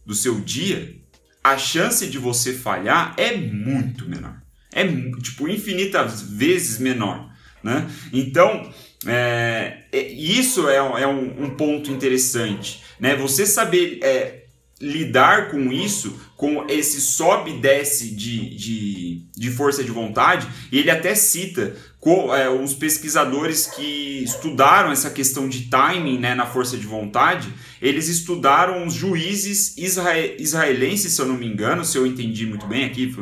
do 0.05 0.13
seu 0.13 0.39
dia, 0.39 0.95
a 1.43 1.57
chance 1.57 2.07
de 2.07 2.17
você 2.17 2.53
falhar 2.53 3.13
é 3.17 3.35
muito 3.35 4.07
menor. 4.07 4.41
É 4.71 4.85
tipo 5.21 5.47
infinitas 5.47 6.21
vezes 6.21 6.79
menor. 6.79 7.28
Né? 7.63 7.89
Então, 8.13 8.71
é, 9.05 9.83
é, 9.91 10.01
isso 10.11 10.69
é, 10.69 10.77
é 10.77 11.07
um, 11.07 11.43
um, 11.43 11.49
ponto 11.51 11.91
interessante. 11.91 12.81
Né? 12.99 13.15
Você 13.15 13.45
saber 13.45 13.99
é, 14.01 14.43
lidar 14.81 15.51
com 15.51 15.71
isso, 15.71 16.19
com 16.37 16.65
esse 16.69 17.01
sobe 17.01 17.51
e 17.51 17.59
desce 17.59 18.15
de, 18.15 18.55
de, 18.55 19.25
de 19.35 19.51
força 19.51 19.83
de 19.83 19.91
vontade, 19.91 20.47
ele 20.71 20.89
até 20.89 21.13
cita 21.15 21.75
com, 21.99 22.33
é, 22.33 22.49
uns 22.49 22.73
pesquisadores 22.73 23.67
que 23.67 24.23
estudaram 24.23 24.91
essa 24.91 25.09
questão 25.09 25.49
de 25.49 25.69
timing 25.69 26.17
né, 26.17 26.33
na 26.33 26.45
força 26.45 26.77
de 26.77 26.87
vontade, 26.87 27.53
eles 27.81 28.07
estudaram 28.07 28.85
os 28.87 28.93
juízes 28.93 29.75
israelenses, 29.77 31.11
se 31.11 31.21
eu 31.21 31.25
não 31.25 31.35
me 31.35 31.45
engano, 31.45 31.83
se 31.83 31.97
eu 31.97 32.07
entendi 32.07 32.45
muito 32.45 32.65
bem 32.65 32.85
aqui, 32.85 33.13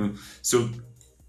se 0.43 0.55
eu 0.55 0.69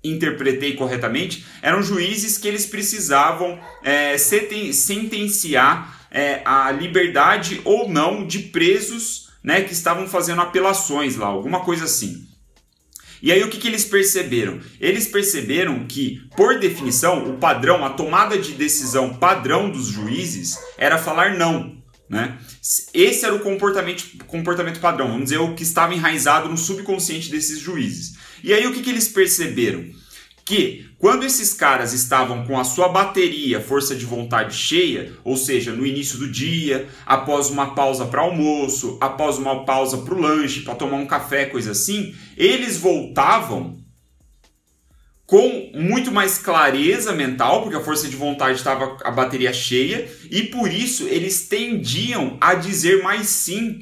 interpretei 0.02 0.74
corretamente, 0.74 1.44
eram 1.60 1.82
juízes 1.82 2.38
que 2.38 2.46
eles 2.46 2.66
precisavam 2.66 3.58
é, 3.82 4.16
sentenciar 4.18 6.06
é, 6.10 6.40
a 6.44 6.70
liberdade 6.70 7.60
ou 7.64 7.88
não 7.88 8.26
de 8.26 8.38
presos 8.38 9.28
né, 9.42 9.62
que 9.62 9.72
estavam 9.72 10.06
fazendo 10.06 10.40
apelações 10.40 11.16
lá, 11.16 11.26
alguma 11.26 11.60
coisa 11.60 11.84
assim. 11.84 12.26
E 13.20 13.32
aí 13.32 13.42
o 13.42 13.48
que, 13.48 13.58
que 13.58 13.66
eles 13.66 13.84
perceberam? 13.84 14.60
Eles 14.80 15.08
perceberam 15.08 15.86
que, 15.86 16.20
por 16.36 16.58
definição, 16.58 17.28
o 17.28 17.38
padrão, 17.38 17.84
a 17.84 17.90
tomada 17.90 18.38
de 18.38 18.52
decisão 18.52 19.14
padrão 19.14 19.68
dos 19.68 19.86
juízes 19.86 20.56
era 20.76 20.98
falar 20.98 21.36
não. 21.36 21.76
Né? 22.08 22.38
Esse 22.94 23.24
era 23.24 23.34
o 23.34 23.40
comportamento, 23.40 24.24
comportamento 24.26 24.80
padrão, 24.80 25.08
vamos 25.08 25.24
dizer, 25.24 25.38
o 25.38 25.54
que 25.54 25.62
estava 25.62 25.94
enraizado 25.94 26.48
no 26.48 26.56
subconsciente 26.56 27.30
desses 27.30 27.58
juízes. 27.58 28.16
E 28.42 28.52
aí 28.52 28.66
o 28.66 28.72
que, 28.72 28.82
que 28.82 28.90
eles 28.90 29.08
perceberam? 29.08 29.84
Que 30.44 30.88
quando 30.98 31.24
esses 31.24 31.54
caras 31.54 31.92
estavam 31.92 32.44
com 32.44 32.58
a 32.58 32.64
sua 32.64 32.88
bateria, 32.88 33.60
força 33.60 33.94
de 33.94 34.04
vontade 34.04 34.56
cheia, 34.56 35.12
ou 35.22 35.36
seja, 35.36 35.72
no 35.72 35.86
início 35.86 36.18
do 36.18 36.28
dia, 36.28 36.88
após 37.06 37.50
uma 37.50 37.74
pausa 37.74 38.06
para 38.06 38.22
almoço, 38.22 38.98
após 39.00 39.38
uma 39.38 39.64
pausa 39.64 39.98
para 39.98 40.14
o 40.14 40.20
lanche, 40.20 40.62
para 40.62 40.74
tomar 40.74 40.96
um 40.96 41.06
café, 41.06 41.46
coisa 41.46 41.70
assim, 41.70 42.14
eles 42.36 42.78
voltavam 42.78 43.78
com 45.24 45.70
muito 45.74 46.10
mais 46.10 46.38
clareza 46.38 47.12
mental, 47.12 47.62
porque 47.62 47.76
a 47.76 47.84
força 47.84 48.08
de 48.08 48.16
vontade 48.16 48.56
estava 48.56 48.96
a 49.04 49.10
bateria 49.10 49.52
cheia, 49.52 50.10
e 50.30 50.44
por 50.44 50.72
isso 50.72 51.06
eles 51.06 51.46
tendiam 51.46 52.38
a 52.40 52.54
dizer 52.54 53.02
mais 53.02 53.28
sim 53.28 53.80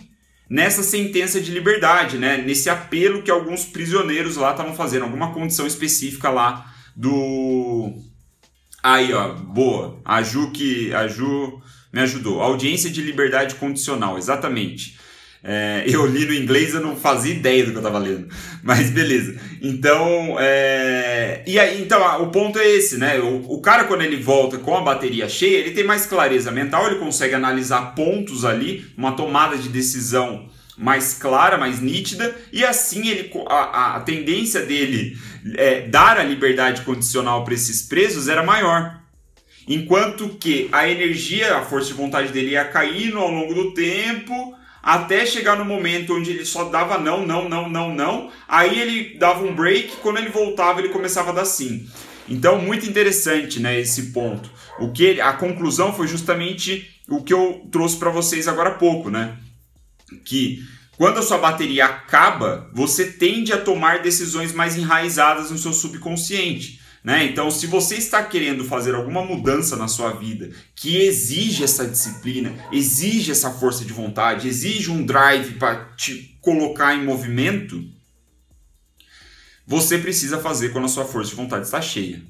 nessa 0.48 0.82
sentença 0.82 1.40
de 1.40 1.50
liberdade, 1.52 2.18
né? 2.18 2.38
Nesse 2.38 2.70
apelo 2.70 3.22
que 3.22 3.30
alguns 3.30 3.64
prisioneiros 3.64 4.36
lá 4.36 4.52
estavam 4.52 4.74
fazendo, 4.74 5.04
alguma 5.04 5.32
condição 5.32 5.66
específica 5.66 6.30
lá 6.30 6.72
do 6.94 7.92
Aí, 8.82 9.12
ó, 9.12 9.32
boa. 9.32 10.00
A 10.04 10.22
Ju 10.22 10.52
que 10.52 10.94
a 10.94 11.08
Ju 11.08 11.60
me 11.92 12.00
ajudou. 12.02 12.40
Audiência 12.40 12.88
de 12.88 13.02
liberdade 13.02 13.56
condicional, 13.56 14.16
exatamente. 14.16 14.96
É, 15.48 15.84
eu 15.86 16.04
li 16.04 16.26
no 16.26 16.34
inglês, 16.34 16.74
eu 16.74 16.80
não 16.80 16.96
fazia 16.96 17.32
ideia 17.32 17.64
do 17.64 17.70
que 17.70 17.76
eu 17.76 17.80
estava 17.80 18.00
lendo. 18.00 18.26
Mas 18.64 18.90
beleza. 18.90 19.38
Então, 19.62 20.36
é... 20.40 21.44
e 21.46 21.56
aí, 21.56 21.80
então 21.80 22.20
o 22.20 22.26
ponto 22.32 22.58
é 22.58 22.68
esse, 22.68 22.98
né? 22.98 23.20
O, 23.20 23.54
o, 23.54 23.60
cara, 23.60 23.84
quando 23.84 24.02
ele 24.02 24.16
volta 24.16 24.58
com 24.58 24.76
a 24.76 24.80
bateria 24.80 25.28
cheia, 25.28 25.58
ele 25.58 25.70
tem 25.70 25.84
mais 25.84 26.04
clareza 26.04 26.50
mental, 26.50 26.86
ele 26.86 26.98
consegue 26.98 27.32
analisar 27.32 27.94
pontos 27.94 28.44
ali, 28.44 28.84
uma 28.98 29.12
tomada 29.12 29.56
de 29.56 29.68
decisão 29.68 30.48
mais 30.76 31.14
clara, 31.14 31.56
mais 31.56 31.80
nítida, 31.80 32.34
e 32.52 32.64
assim 32.64 33.06
ele, 33.06 33.30
a, 33.48 33.96
a 33.96 34.00
tendência 34.00 34.62
dele 34.62 35.16
é, 35.54 35.82
dar 35.82 36.18
a 36.18 36.24
liberdade 36.24 36.82
condicional 36.82 37.44
para 37.44 37.54
esses 37.54 37.82
presos 37.82 38.26
era 38.26 38.42
maior. 38.42 39.00
Enquanto 39.68 40.28
que 40.40 40.68
a 40.72 40.88
energia, 40.88 41.56
a 41.56 41.62
força 41.62 41.88
de 41.88 41.94
vontade 41.94 42.32
dele 42.32 42.50
ia 42.50 42.64
caindo 42.64 43.18
ao 43.18 43.30
longo 43.30 43.54
do 43.54 43.72
tempo 43.74 44.56
até 44.86 45.26
chegar 45.26 45.58
no 45.58 45.64
momento 45.64 46.14
onde 46.14 46.30
ele 46.30 46.44
só 46.44 46.66
dava 46.66 46.96
não, 46.96 47.26
não, 47.26 47.48
não, 47.48 47.68
não, 47.68 47.92
não. 47.92 48.30
Aí 48.46 48.78
ele 48.78 49.18
dava 49.18 49.44
um 49.44 49.52
break, 49.52 49.96
quando 49.96 50.18
ele 50.18 50.28
voltava 50.28 50.78
ele 50.78 50.90
começava 50.90 51.30
a 51.30 51.34
dar 51.34 51.44
sim. 51.44 51.88
Então, 52.28 52.60
muito 52.60 52.88
interessante, 52.88 53.58
né, 53.58 53.80
esse 53.80 54.12
ponto. 54.12 54.48
O 54.78 54.92
que 54.92 55.02
ele, 55.02 55.20
a 55.20 55.32
conclusão 55.32 55.92
foi 55.92 56.06
justamente 56.06 56.88
o 57.08 57.20
que 57.20 57.34
eu 57.34 57.66
trouxe 57.72 57.96
para 57.96 58.10
vocês 58.10 58.46
agora 58.46 58.70
há 58.70 58.74
pouco, 58.74 59.10
né? 59.10 59.36
Que 60.24 60.62
quando 60.96 61.18
a 61.18 61.22
sua 61.22 61.38
bateria 61.38 61.86
acaba, 61.86 62.70
você 62.72 63.06
tende 63.06 63.52
a 63.52 63.60
tomar 63.60 64.02
decisões 64.02 64.52
mais 64.52 64.76
enraizadas 64.76 65.50
no 65.50 65.58
seu 65.58 65.72
subconsciente. 65.72 66.80
Né? 67.06 67.24
Então, 67.26 67.52
se 67.52 67.68
você 67.68 67.94
está 67.94 68.20
querendo 68.20 68.64
fazer 68.64 68.92
alguma 68.96 69.24
mudança 69.24 69.76
na 69.76 69.86
sua 69.86 70.10
vida 70.10 70.50
que 70.74 70.96
exige 70.96 71.62
essa 71.62 71.86
disciplina, 71.86 72.52
exige 72.72 73.30
essa 73.30 73.48
força 73.48 73.84
de 73.84 73.92
vontade, 73.92 74.48
exige 74.48 74.90
um 74.90 75.06
drive 75.06 75.52
para 75.52 75.84
te 75.96 76.36
colocar 76.40 76.96
em 76.96 77.04
movimento, 77.04 77.80
você 79.64 79.98
precisa 79.98 80.40
fazer 80.40 80.70
quando 80.70 80.86
a 80.86 80.88
sua 80.88 81.04
força 81.04 81.30
de 81.30 81.36
vontade 81.36 81.66
está 81.66 81.80
cheia. 81.80 82.20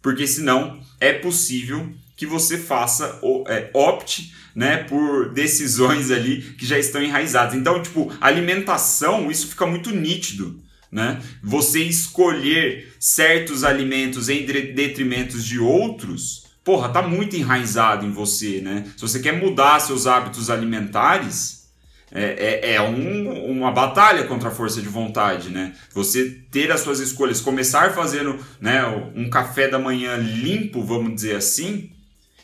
Porque 0.00 0.28
senão 0.28 0.80
é 1.00 1.12
possível 1.14 1.92
que 2.16 2.24
você 2.24 2.56
faça, 2.56 3.20
é, 3.48 3.68
opte 3.74 4.32
né, 4.54 4.84
por 4.84 5.30
decisões 5.30 6.12
ali 6.12 6.40
que 6.40 6.64
já 6.64 6.78
estão 6.78 7.02
enraizadas. 7.02 7.56
Então, 7.56 7.82
tipo, 7.82 8.12
alimentação, 8.20 9.28
isso 9.28 9.48
fica 9.48 9.66
muito 9.66 9.90
nítido 9.90 10.62
né? 10.94 11.20
Você 11.42 11.82
escolher 11.82 12.94
certos 13.00 13.64
alimentos 13.64 14.28
em 14.28 14.46
detrimento 14.46 15.36
de 15.40 15.58
outros, 15.58 16.44
porra, 16.62 16.88
tá 16.88 17.02
muito 17.02 17.34
enraizado 17.34 18.06
em 18.06 18.12
você, 18.12 18.60
né? 18.60 18.84
Se 18.96 19.02
você 19.02 19.18
quer 19.18 19.32
mudar 19.32 19.80
seus 19.80 20.06
hábitos 20.06 20.48
alimentares, 20.48 21.68
é, 22.12 22.60
é, 22.62 22.74
é 22.74 22.80
um, 22.80 23.50
uma 23.50 23.72
batalha 23.72 24.22
contra 24.22 24.50
a 24.50 24.52
força 24.52 24.80
de 24.80 24.88
vontade, 24.88 25.50
né? 25.50 25.74
Você 25.92 26.30
ter 26.52 26.70
as 26.70 26.82
suas 26.82 27.00
escolhas, 27.00 27.40
começar 27.40 27.92
fazendo 27.92 28.38
né, 28.60 28.86
um 29.16 29.28
café 29.28 29.66
da 29.66 29.80
manhã 29.80 30.14
limpo, 30.16 30.80
vamos 30.80 31.12
dizer 31.16 31.34
assim, 31.34 31.90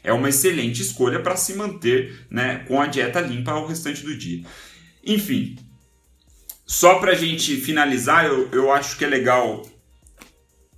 é 0.02 0.12
uma 0.12 0.28
excelente 0.28 0.82
escolha 0.82 1.20
para 1.20 1.36
se 1.36 1.54
manter 1.54 2.26
né, 2.28 2.64
com 2.66 2.82
a 2.82 2.86
dieta 2.86 3.20
limpa 3.20 3.52
ao 3.52 3.68
restante 3.68 4.02
do 4.02 4.18
dia. 4.18 4.42
Enfim, 5.06 5.56
só 6.70 7.00
para 7.00 7.10
a 7.10 7.16
gente 7.16 7.56
finalizar, 7.56 8.26
eu, 8.26 8.48
eu 8.52 8.72
acho 8.72 8.96
que 8.96 9.04
é 9.04 9.08
legal 9.08 9.68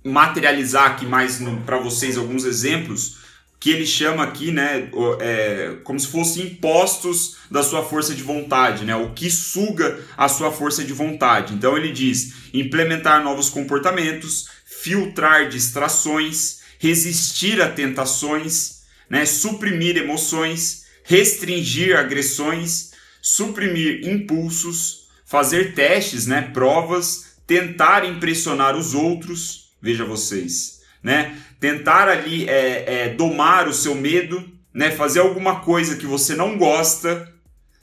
materializar 0.03 0.87
aqui 0.87 1.05
mais 1.05 1.39
para 1.67 1.77
vocês 1.77 2.17
alguns 2.17 2.45
exemplos 2.45 3.17
que 3.59 3.69
ele 3.69 3.85
chama 3.85 4.23
aqui, 4.23 4.51
né, 4.51 4.89
é, 5.19 5.77
como 5.83 5.99
se 5.99 6.07
fossem 6.07 6.47
impostos 6.47 7.37
da 7.51 7.61
sua 7.61 7.85
força 7.85 8.15
de 8.15 8.23
vontade, 8.23 8.85
né, 8.85 8.95
o 8.95 9.13
que 9.13 9.29
suga 9.29 10.03
a 10.17 10.27
sua 10.27 10.51
força 10.51 10.83
de 10.83 10.91
vontade. 10.91 11.53
Então 11.53 11.77
ele 11.77 11.91
diz: 11.91 12.49
implementar 12.51 13.23
novos 13.23 13.51
comportamentos, 13.51 14.47
filtrar 14.65 15.47
distrações, 15.47 16.61
resistir 16.79 17.61
a 17.61 17.69
tentações, 17.69 18.81
né, 19.07 19.27
suprimir 19.27 19.95
emoções, 19.95 20.85
restringir 21.03 21.95
agressões, 21.95 22.93
suprimir 23.21 24.07
impulsos, 24.09 25.02
fazer 25.33 25.73
testes, 25.73 26.27
né, 26.27 26.51
provas, 26.53 27.37
tentar 27.47 28.05
impressionar 28.05 28.77
os 28.77 28.93
outros, 28.93 29.71
veja 29.81 30.05
vocês, 30.05 30.81
né, 31.01 31.35
tentar 31.59 32.07
ali 32.07 32.47
é, 32.47 32.83
é, 32.85 33.09
domar 33.09 33.67
o 33.67 33.73
seu 33.73 33.95
medo, 33.95 34.47
né, 34.71 34.91
fazer 34.91 35.21
alguma 35.21 35.61
coisa 35.61 35.95
que 35.95 36.05
você 36.05 36.35
não 36.35 36.55
gosta, 36.55 37.33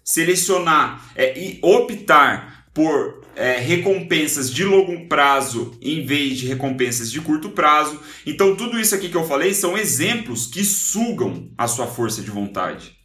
selecionar 0.04 1.04
é, 1.16 1.37
e 1.37 1.59
optar 1.61 2.66
por 2.73 3.25
é, 3.35 3.59
recompensas 3.59 4.49
de 4.49 4.64
longo 4.64 5.09
prazo 5.09 5.76
em 5.83 6.07
vez 6.07 6.38
de 6.38 6.47
recompensas 6.47 7.11
de 7.11 7.21
curto 7.21 7.50
prazo. 7.50 7.99
Então, 8.25 8.54
tudo 8.54 8.78
isso 8.78 8.95
aqui 8.95 9.09
que 9.09 9.16
eu 9.16 9.26
falei 9.26 9.54
são 9.54 9.76
exemplos 9.76 10.47
que 10.47 10.62
sugam 10.62 11.50
a 11.59 11.66
sua 11.66 11.88
força 11.88 12.23
de 12.23 12.30
vontade. 12.30 13.00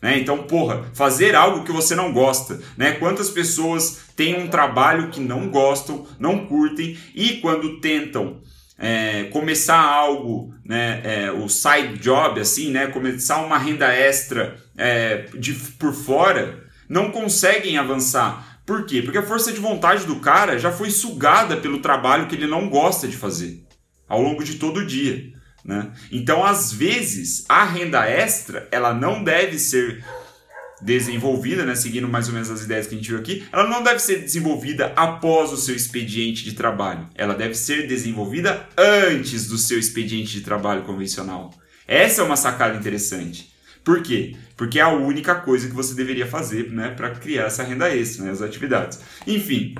Né? 0.00 0.18
Então, 0.18 0.44
porra, 0.44 0.84
fazer 0.94 1.34
algo 1.34 1.64
que 1.64 1.72
você 1.72 1.94
não 1.94 2.12
gosta. 2.12 2.60
Né? 2.76 2.92
Quantas 2.92 3.30
pessoas 3.30 4.04
têm 4.14 4.40
um 4.40 4.48
trabalho 4.48 5.10
que 5.10 5.20
não 5.20 5.48
gostam, 5.48 6.06
não 6.18 6.46
curtem 6.46 6.96
e 7.14 7.34
quando 7.34 7.80
tentam 7.80 8.40
é, 8.78 9.24
começar 9.24 9.80
algo, 9.80 10.54
né, 10.64 11.00
é, 11.02 11.32
o 11.32 11.48
side 11.48 11.98
job, 11.98 12.40
assim, 12.40 12.70
né, 12.70 12.86
começar 12.86 13.44
uma 13.44 13.58
renda 13.58 13.92
extra 13.92 14.56
é, 14.76 15.26
de, 15.34 15.52
por 15.52 15.92
fora, 15.92 16.64
não 16.88 17.10
conseguem 17.10 17.76
avançar. 17.76 18.60
Por 18.64 18.86
quê? 18.86 19.02
Porque 19.02 19.18
a 19.18 19.26
força 19.26 19.52
de 19.52 19.58
vontade 19.58 20.06
do 20.06 20.20
cara 20.20 20.58
já 20.58 20.70
foi 20.70 20.90
sugada 20.90 21.56
pelo 21.56 21.80
trabalho 21.80 22.28
que 22.28 22.36
ele 22.36 22.46
não 22.46 22.68
gosta 22.68 23.08
de 23.08 23.16
fazer 23.16 23.64
ao 24.08 24.22
longo 24.22 24.44
de 24.44 24.54
todo 24.54 24.80
o 24.80 24.86
dia. 24.86 25.32
Né? 25.68 25.90
Então, 26.10 26.42
às 26.42 26.72
vezes, 26.72 27.44
a 27.46 27.62
renda 27.62 28.06
extra 28.06 28.66
ela 28.72 28.94
não 28.94 29.22
deve 29.22 29.58
ser 29.58 30.02
desenvolvida, 30.80 31.66
né, 31.66 31.74
seguindo 31.74 32.08
mais 32.08 32.26
ou 32.28 32.32
menos 32.32 32.50
as 32.50 32.62
ideias 32.62 32.86
que 32.86 32.94
a 32.94 32.96
gente 32.96 33.10
viu 33.10 33.18
aqui, 33.18 33.46
ela 33.52 33.68
não 33.68 33.82
deve 33.82 33.98
ser 33.98 34.22
desenvolvida 34.22 34.94
após 34.96 35.52
o 35.52 35.58
seu 35.58 35.76
expediente 35.76 36.42
de 36.42 36.52
trabalho. 36.52 37.06
Ela 37.14 37.34
deve 37.34 37.54
ser 37.54 37.86
desenvolvida 37.86 38.66
antes 38.78 39.46
do 39.46 39.58
seu 39.58 39.78
expediente 39.78 40.32
de 40.32 40.40
trabalho 40.40 40.84
convencional. 40.84 41.52
Essa 41.86 42.22
é 42.22 42.24
uma 42.24 42.36
sacada 42.36 42.74
interessante. 42.74 43.52
Por 43.84 44.02
quê? 44.02 44.36
Porque 44.56 44.78
é 44.78 44.82
a 44.82 44.88
única 44.88 45.34
coisa 45.34 45.68
que 45.68 45.74
você 45.74 45.94
deveria 45.94 46.26
fazer 46.26 46.70
né, 46.70 46.90
para 46.90 47.10
criar 47.10 47.44
essa 47.44 47.62
renda 47.62 47.94
extra, 47.94 48.24
né, 48.24 48.30
as 48.30 48.40
atividades. 48.40 49.00
Enfim, 49.26 49.74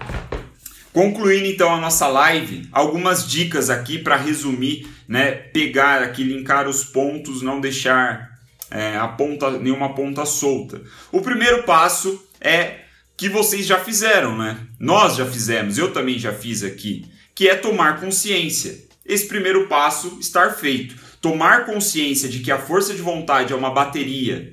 concluindo 0.93 1.47
então 1.47 1.73
a 1.73 1.81
nossa 1.81 2.07
live, 2.09 2.69
algumas 2.73 3.29
dicas 3.29 3.71
aqui 3.71 3.99
para 3.99 4.17
resumir, 4.17 4.89
né, 5.07 5.31
pegar 5.31 6.03
aqui, 6.03 6.23
linkar 6.23 6.69
os 6.69 6.85
pontos, 6.85 7.43
não 7.43 7.61
deixar 7.61 8.29
é, 8.71 8.97
a 8.97 9.09
ponta, 9.09 9.51
nenhuma 9.51 9.95
ponta 9.95 10.25
solta. 10.27 10.81
O 11.11 11.21
primeiro 11.21 11.63
passo 11.63 12.23
é 12.41 12.81
que 13.17 13.29
vocês 13.29 13.67
já 13.67 13.79
fizeram, 13.81 14.37
né? 14.37 14.59
Nós 14.79 15.17
já 15.17 15.27
fizemos, 15.27 15.77
eu 15.77 15.93
também 15.93 16.19
já 16.19 16.33
fiz 16.33 16.63
aqui, 16.63 17.05
que 17.35 17.49
é 17.49 17.55
tomar 17.55 18.01
consciência. 18.01 18.79
Esse 19.05 19.27
primeiro 19.27 19.67
passo 19.67 20.19
estar 20.21 20.51
feito. 20.55 20.95
Tomar 21.21 21.67
consciência 21.67 22.29
de 22.29 22.39
que 22.41 22.53
a 22.53 22.59
força 22.59 22.95
de 22.95 23.03
vontade 23.03 23.53
é 23.53 23.57
uma 23.57 23.71
bateria 23.71 24.53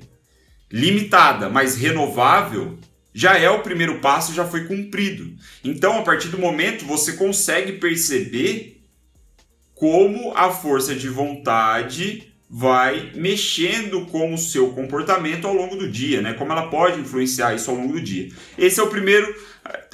limitada, 0.72 1.48
mas 1.48 1.76
renovável, 1.76 2.76
já 3.16 3.38
é 3.38 3.48
o 3.48 3.62
primeiro 3.62 3.98
passo, 3.98 4.34
já 4.34 4.44
foi 4.44 4.66
cumprido. 4.66 5.34
Então, 5.64 5.98
a 5.98 6.02
partir 6.02 6.28
do 6.28 6.38
momento 6.38 6.84
você 6.84 7.14
consegue 7.14 7.72
perceber 7.72 8.82
como 9.74 10.36
a 10.36 10.50
força 10.50 10.94
de 10.94 11.08
vontade 11.08 12.30
vai 12.48 13.12
mexendo 13.14 14.04
com 14.04 14.34
o 14.34 14.38
seu 14.38 14.70
comportamento 14.72 15.46
ao 15.46 15.54
longo 15.54 15.76
do 15.76 15.90
dia, 15.90 16.20
né? 16.20 16.34
Como 16.34 16.52
ela 16.52 16.68
pode 16.68 17.00
influenciar 17.00 17.54
isso 17.54 17.70
ao 17.70 17.78
longo 17.78 17.94
do 17.94 18.02
dia. 18.02 18.28
Esse 18.58 18.80
é 18.80 18.82
o 18.82 18.88
primeiro, 18.88 19.34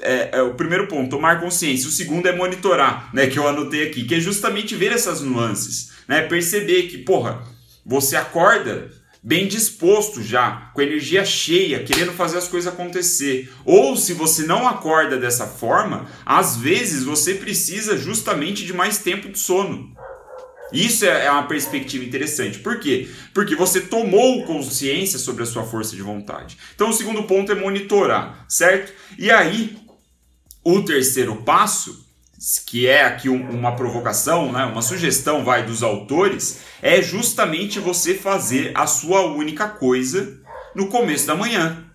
é, 0.00 0.30
é, 0.32 0.42
o 0.42 0.54
primeiro 0.54 0.88
ponto, 0.88 1.08
tomar 1.08 1.40
consciência. 1.40 1.88
O 1.88 1.92
segundo 1.92 2.26
é 2.26 2.34
monitorar, 2.34 3.08
né? 3.14 3.28
Que 3.28 3.38
eu 3.38 3.46
anotei 3.46 3.87
aqui, 3.87 4.04
que 4.04 4.16
é 4.16 4.20
justamente 4.20 4.74
ver 4.74 4.90
essas 4.90 5.20
nuances, 5.20 5.92
né? 6.08 6.22
Perceber 6.22 6.88
que, 6.88 6.98
porra, 6.98 7.40
você 7.87 8.16
acorda 8.16 8.90
bem 9.22 9.46
disposto 9.46 10.20
já, 10.20 10.70
com 10.74 10.82
energia 10.82 11.24
cheia, 11.24 11.85
querendo 11.85 12.12
fazer 12.12 12.38
as 12.38 12.48
coisas 12.48 12.72
acontecer. 12.72 13.52
Ou 13.64 13.96
se 13.96 14.12
você 14.12 14.44
não 14.44 14.66
acorda 14.66 15.16
dessa 15.16 15.46
forma, 15.46 16.06
às 16.26 16.56
vezes 16.56 17.04
você 17.04 17.35
precisa 17.35 17.96
justamente 17.96 18.66
de 18.66 18.72
mais 18.72 18.98
tempo 18.98 19.28
de 19.28 19.38
sono. 19.38 19.94
Isso 20.72 21.04
é, 21.04 21.26
é 21.26 21.30
uma 21.30 21.46
perspectiva 21.46 22.02
interessante. 22.02 22.58
Por 22.58 22.80
quê? 22.80 23.08
Porque 23.35 23.54
você 23.54 23.80
tomou 23.80 24.44
consciência 24.44 25.18
sobre 25.18 25.42
a 25.42 25.46
sua 25.46 25.64
força 25.64 25.94
de 25.94 26.02
vontade. 26.02 26.56
Então, 26.74 26.88
o 26.88 26.94
segundo 26.94 27.22
ponto 27.24 27.52
é 27.52 27.54
monitorar, 27.54 28.44
certo? 28.48 28.92
E 29.18 29.30
aí, 29.30 29.76
o 30.64 30.82
terceiro 30.82 31.37
passo, 31.42 32.01
que 32.66 32.87
é 32.87 33.05
aqui 33.05 33.28
uma 33.28 33.76
provocação, 33.76 34.50
né, 34.50 34.64
uma 34.64 34.83
sugestão 34.83 35.44
vai 35.44 35.64
dos 35.64 35.83
autores, 35.83 36.61
é 36.81 37.00
justamente 37.00 37.78
você 37.78 38.14
fazer 38.14 38.72
a 38.74 38.87
sua 38.87 39.26
única 39.26 39.68
coisa 39.68 40.40
no 40.74 40.88
começo 40.88 41.26
da 41.26 41.35
manhã 41.35 41.92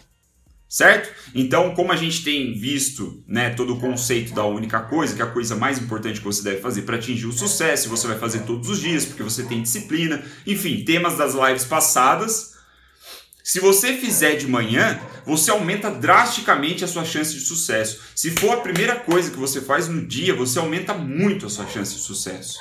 certo? 0.69 1.09
Então, 1.33 1.73
como 1.73 1.91
a 1.91 1.95
gente 1.95 2.23
tem 2.23 2.53
visto, 2.53 3.23
né, 3.27 3.51
todo 3.51 3.75
o 3.75 3.79
conceito 3.79 4.33
da 4.33 4.45
única 4.45 4.81
coisa, 4.81 5.15
que 5.15 5.21
é 5.21 5.25
a 5.25 5.31
coisa 5.31 5.55
mais 5.55 5.77
importante 5.77 6.19
que 6.19 6.25
você 6.25 6.43
deve 6.43 6.59
fazer 6.59 6.81
para 6.81 6.97
atingir 6.97 7.25
o 7.25 7.31
sucesso, 7.31 7.89
você 7.89 8.07
vai 8.07 8.17
fazer 8.17 8.39
todos 8.39 8.69
os 8.69 8.79
dias, 8.79 9.05
porque 9.05 9.23
você 9.23 9.43
tem 9.43 9.61
disciplina, 9.61 10.21
enfim, 10.45 10.83
temas 10.83 11.17
das 11.17 11.33
lives 11.33 11.65
passadas. 11.65 12.56
Se 13.47 13.61
você 13.61 13.93
fizer 13.93 14.35
de 14.35 14.45
manhã, 14.45 14.99
você 15.25 15.49
aumenta 15.51 15.89
drasticamente 15.89 16.83
a 16.83 16.87
sua 16.87 17.05
chance 17.05 17.33
de 17.33 17.39
sucesso. 17.39 18.01
Se 18.13 18.31
for 18.31 18.51
a 18.51 18.59
primeira 18.59 18.97
coisa 18.97 19.31
que 19.31 19.37
você 19.37 19.61
faz 19.61 19.87
no 19.87 20.05
dia, 20.05 20.35
você 20.35 20.59
aumenta 20.59 20.93
muito 20.93 21.45
a 21.45 21.49
sua 21.49 21.65
chance 21.65 21.95
de 21.95 22.01
sucesso. 22.01 22.59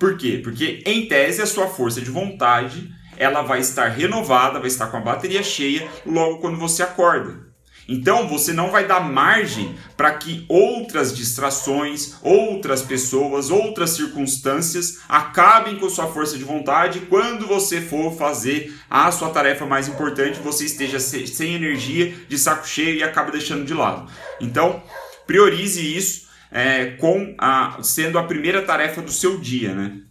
Por 0.00 0.16
quê? 0.16 0.40
Porque, 0.42 0.82
em 0.84 1.06
tese, 1.06 1.40
a 1.40 1.46
sua 1.46 1.68
força 1.68 2.00
de 2.00 2.10
vontade 2.10 2.92
ela 3.16 3.42
vai 3.42 3.60
estar 3.60 3.86
renovada, 3.86 4.58
vai 4.58 4.66
estar 4.66 4.88
com 4.88 4.96
a 4.96 5.00
bateria 5.00 5.44
cheia 5.44 5.88
logo 6.04 6.38
quando 6.38 6.58
você 6.58 6.82
acorda. 6.82 7.51
Então 7.88 8.28
você 8.28 8.52
não 8.52 8.70
vai 8.70 8.86
dar 8.86 9.00
margem 9.00 9.74
para 9.96 10.12
que 10.12 10.44
outras 10.48 11.14
distrações, 11.14 12.14
outras 12.22 12.82
pessoas, 12.82 13.50
outras 13.50 13.90
circunstâncias 13.90 15.00
acabem 15.08 15.76
com 15.76 15.88
sua 15.88 16.06
força 16.06 16.38
de 16.38 16.44
vontade 16.44 17.00
quando 17.08 17.46
você 17.46 17.80
for 17.80 18.16
fazer 18.16 18.72
a 18.88 19.10
sua 19.10 19.30
tarefa 19.30 19.66
mais 19.66 19.88
importante, 19.88 20.40
você 20.40 20.64
esteja 20.64 21.00
sem 21.00 21.54
energia, 21.54 22.14
de 22.28 22.38
saco 22.38 22.66
cheio 22.66 22.96
e 22.96 23.02
acaba 23.02 23.30
deixando 23.30 23.64
de 23.64 23.74
lado. 23.74 24.10
Então 24.40 24.82
priorize 25.26 25.80
isso 25.96 26.28
é, 26.50 26.86
com 26.98 27.34
a, 27.38 27.78
sendo 27.82 28.18
a 28.18 28.24
primeira 28.24 28.62
tarefa 28.62 29.00
do 29.00 29.10
seu 29.10 29.38
dia, 29.38 29.74
né? 29.74 30.02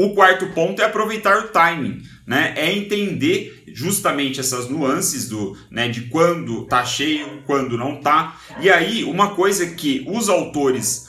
O 0.00 0.14
quarto 0.14 0.46
ponto 0.50 0.80
é 0.80 0.84
aproveitar 0.84 1.36
o 1.38 1.48
timing, 1.48 2.00
né? 2.24 2.54
É 2.56 2.72
entender 2.72 3.64
justamente 3.74 4.38
essas 4.38 4.68
nuances 4.68 5.28
do, 5.28 5.58
né, 5.68 5.88
de 5.88 6.02
quando 6.02 6.66
tá 6.66 6.84
cheio, 6.84 7.42
quando 7.44 7.76
não 7.76 7.96
tá. 8.00 8.40
E 8.60 8.70
aí, 8.70 9.02
uma 9.02 9.30
coisa 9.34 9.66
que 9.66 10.06
os 10.06 10.28
autores 10.28 11.08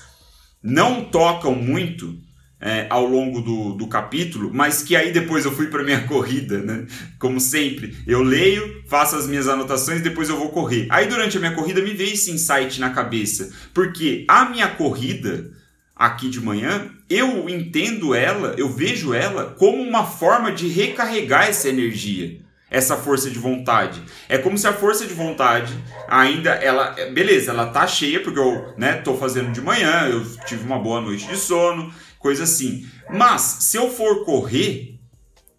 não 0.63 1.05
tocam 1.05 1.53
muito 1.53 2.17
é, 2.59 2.87
ao 2.89 3.05
longo 3.05 3.41
do, 3.41 3.73
do 3.73 3.85
capítulo, 3.85 4.49
mas 4.51 4.81
que 4.81 4.95
aí 4.95 5.11
depois 5.11 5.45
eu 5.45 5.51
fui 5.51 5.67
para 5.67 5.83
minha 5.83 6.01
corrida, 6.09 6.57
né? 6.57 6.87
Como 7.19 7.39
sempre, 7.39 7.95
eu 8.07 8.23
leio, 8.23 8.83
faço 8.87 9.15
as 9.15 9.27
minhas 9.27 9.47
anotações, 9.47 10.01
depois 10.01 10.29
eu 10.29 10.35
vou 10.35 10.49
correr. 10.49 10.87
Aí 10.89 11.05
durante 11.05 11.37
a 11.37 11.39
minha 11.39 11.53
corrida 11.53 11.79
me 11.79 11.93
veio 11.93 12.13
esse 12.13 12.31
insight 12.31 12.79
na 12.79 12.89
cabeça, 12.89 13.51
porque 13.71 14.25
a 14.27 14.49
minha 14.49 14.67
corrida 14.67 15.51
aqui 15.95 16.27
de 16.27 16.41
manhã, 16.41 16.89
eu 17.09 17.49
entendo 17.49 18.13
ela, 18.13 18.53
eu 18.57 18.69
vejo 18.69 19.13
ela 19.13 19.55
como 19.57 19.81
uma 19.81 20.05
forma 20.05 20.51
de 20.51 20.67
recarregar 20.67 21.47
essa 21.47 21.67
energia, 21.67 22.39
essa 22.69 22.95
força 22.95 23.29
de 23.29 23.39
vontade. 23.39 24.01
É 24.27 24.37
como 24.37 24.57
se 24.57 24.67
a 24.67 24.73
força 24.73 25.07
de 25.07 25.13
vontade 25.13 25.73
ainda 26.07 26.51
ela, 26.51 26.91
beleza, 27.11 27.51
ela 27.51 27.67
tá 27.67 27.87
cheia 27.87 28.21
porque 28.21 28.39
eu, 28.39 28.73
né, 28.77 28.93
tô 28.93 29.15
fazendo 29.17 29.51
de 29.51 29.61
manhã, 29.61 30.07
eu 30.07 30.23
tive 30.45 30.63
uma 30.63 30.77
boa 30.77 31.01
noite 31.01 31.27
de 31.27 31.35
sono, 31.35 31.91
coisa 32.19 32.43
assim. 32.43 32.87
Mas 33.09 33.41
se 33.41 33.77
eu 33.77 33.89
for 33.89 34.23
correr, 34.23 34.99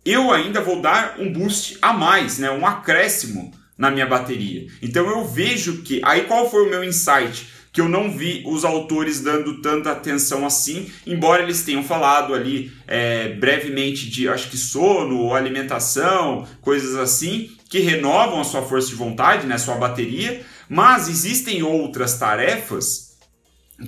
eu 0.05 0.31
ainda 0.31 0.61
vou 0.61 0.81
dar 0.81 1.17
um 1.19 1.33
boost 1.33 1.79
a 1.83 1.93
mais, 1.93 2.39
né, 2.39 2.51
um 2.51 2.65
acréscimo 2.65 3.53
na 3.77 3.91
minha 3.91 4.07
bateria. 4.07 4.69
Então 4.81 5.09
eu 5.09 5.25
vejo 5.27 5.79
que 5.83 6.01
aí 6.05 6.23
qual 6.23 6.49
foi 6.49 6.65
o 6.67 6.71
meu 6.71 6.85
insight? 6.85 7.49
Que 7.73 7.81
eu 7.81 7.89
não 7.89 8.11
vi 8.11 8.43
os 8.47 8.65
autores 8.65 9.21
dando 9.21 9.61
tanta 9.61 9.93
atenção 9.93 10.45
assim, 10.45 10.91
embora 11.07 11.43
eles 11.43 11.63
tenham 11.63 11.85
falado 11.85 12.35
ali 12.35 12.73
é, 12.87 13.29
brevemente 13.35 14.09
de, 14.11 14.29
acho 14.29 14.51
que 14.51 14.57
sono, 14.57 15.33
alimentação, 15.35 16.47
coisas 16.61 16.97
assim, 16.97 17.51
que 17.69 17.79
renovam 17.79 18.41
a 18.41 18.45
sua 18.45 18.63
força 18.63 18.89
de 18.89 18.97
vontade, 18.97 19.47
né, 19.47 19.57
sua 19.57 19.77
bateria, 19.77 20.43
mas 20.69 21.09
existem 21.09 21.63
outras 21.63 22.19
tarefas 22.19 23.11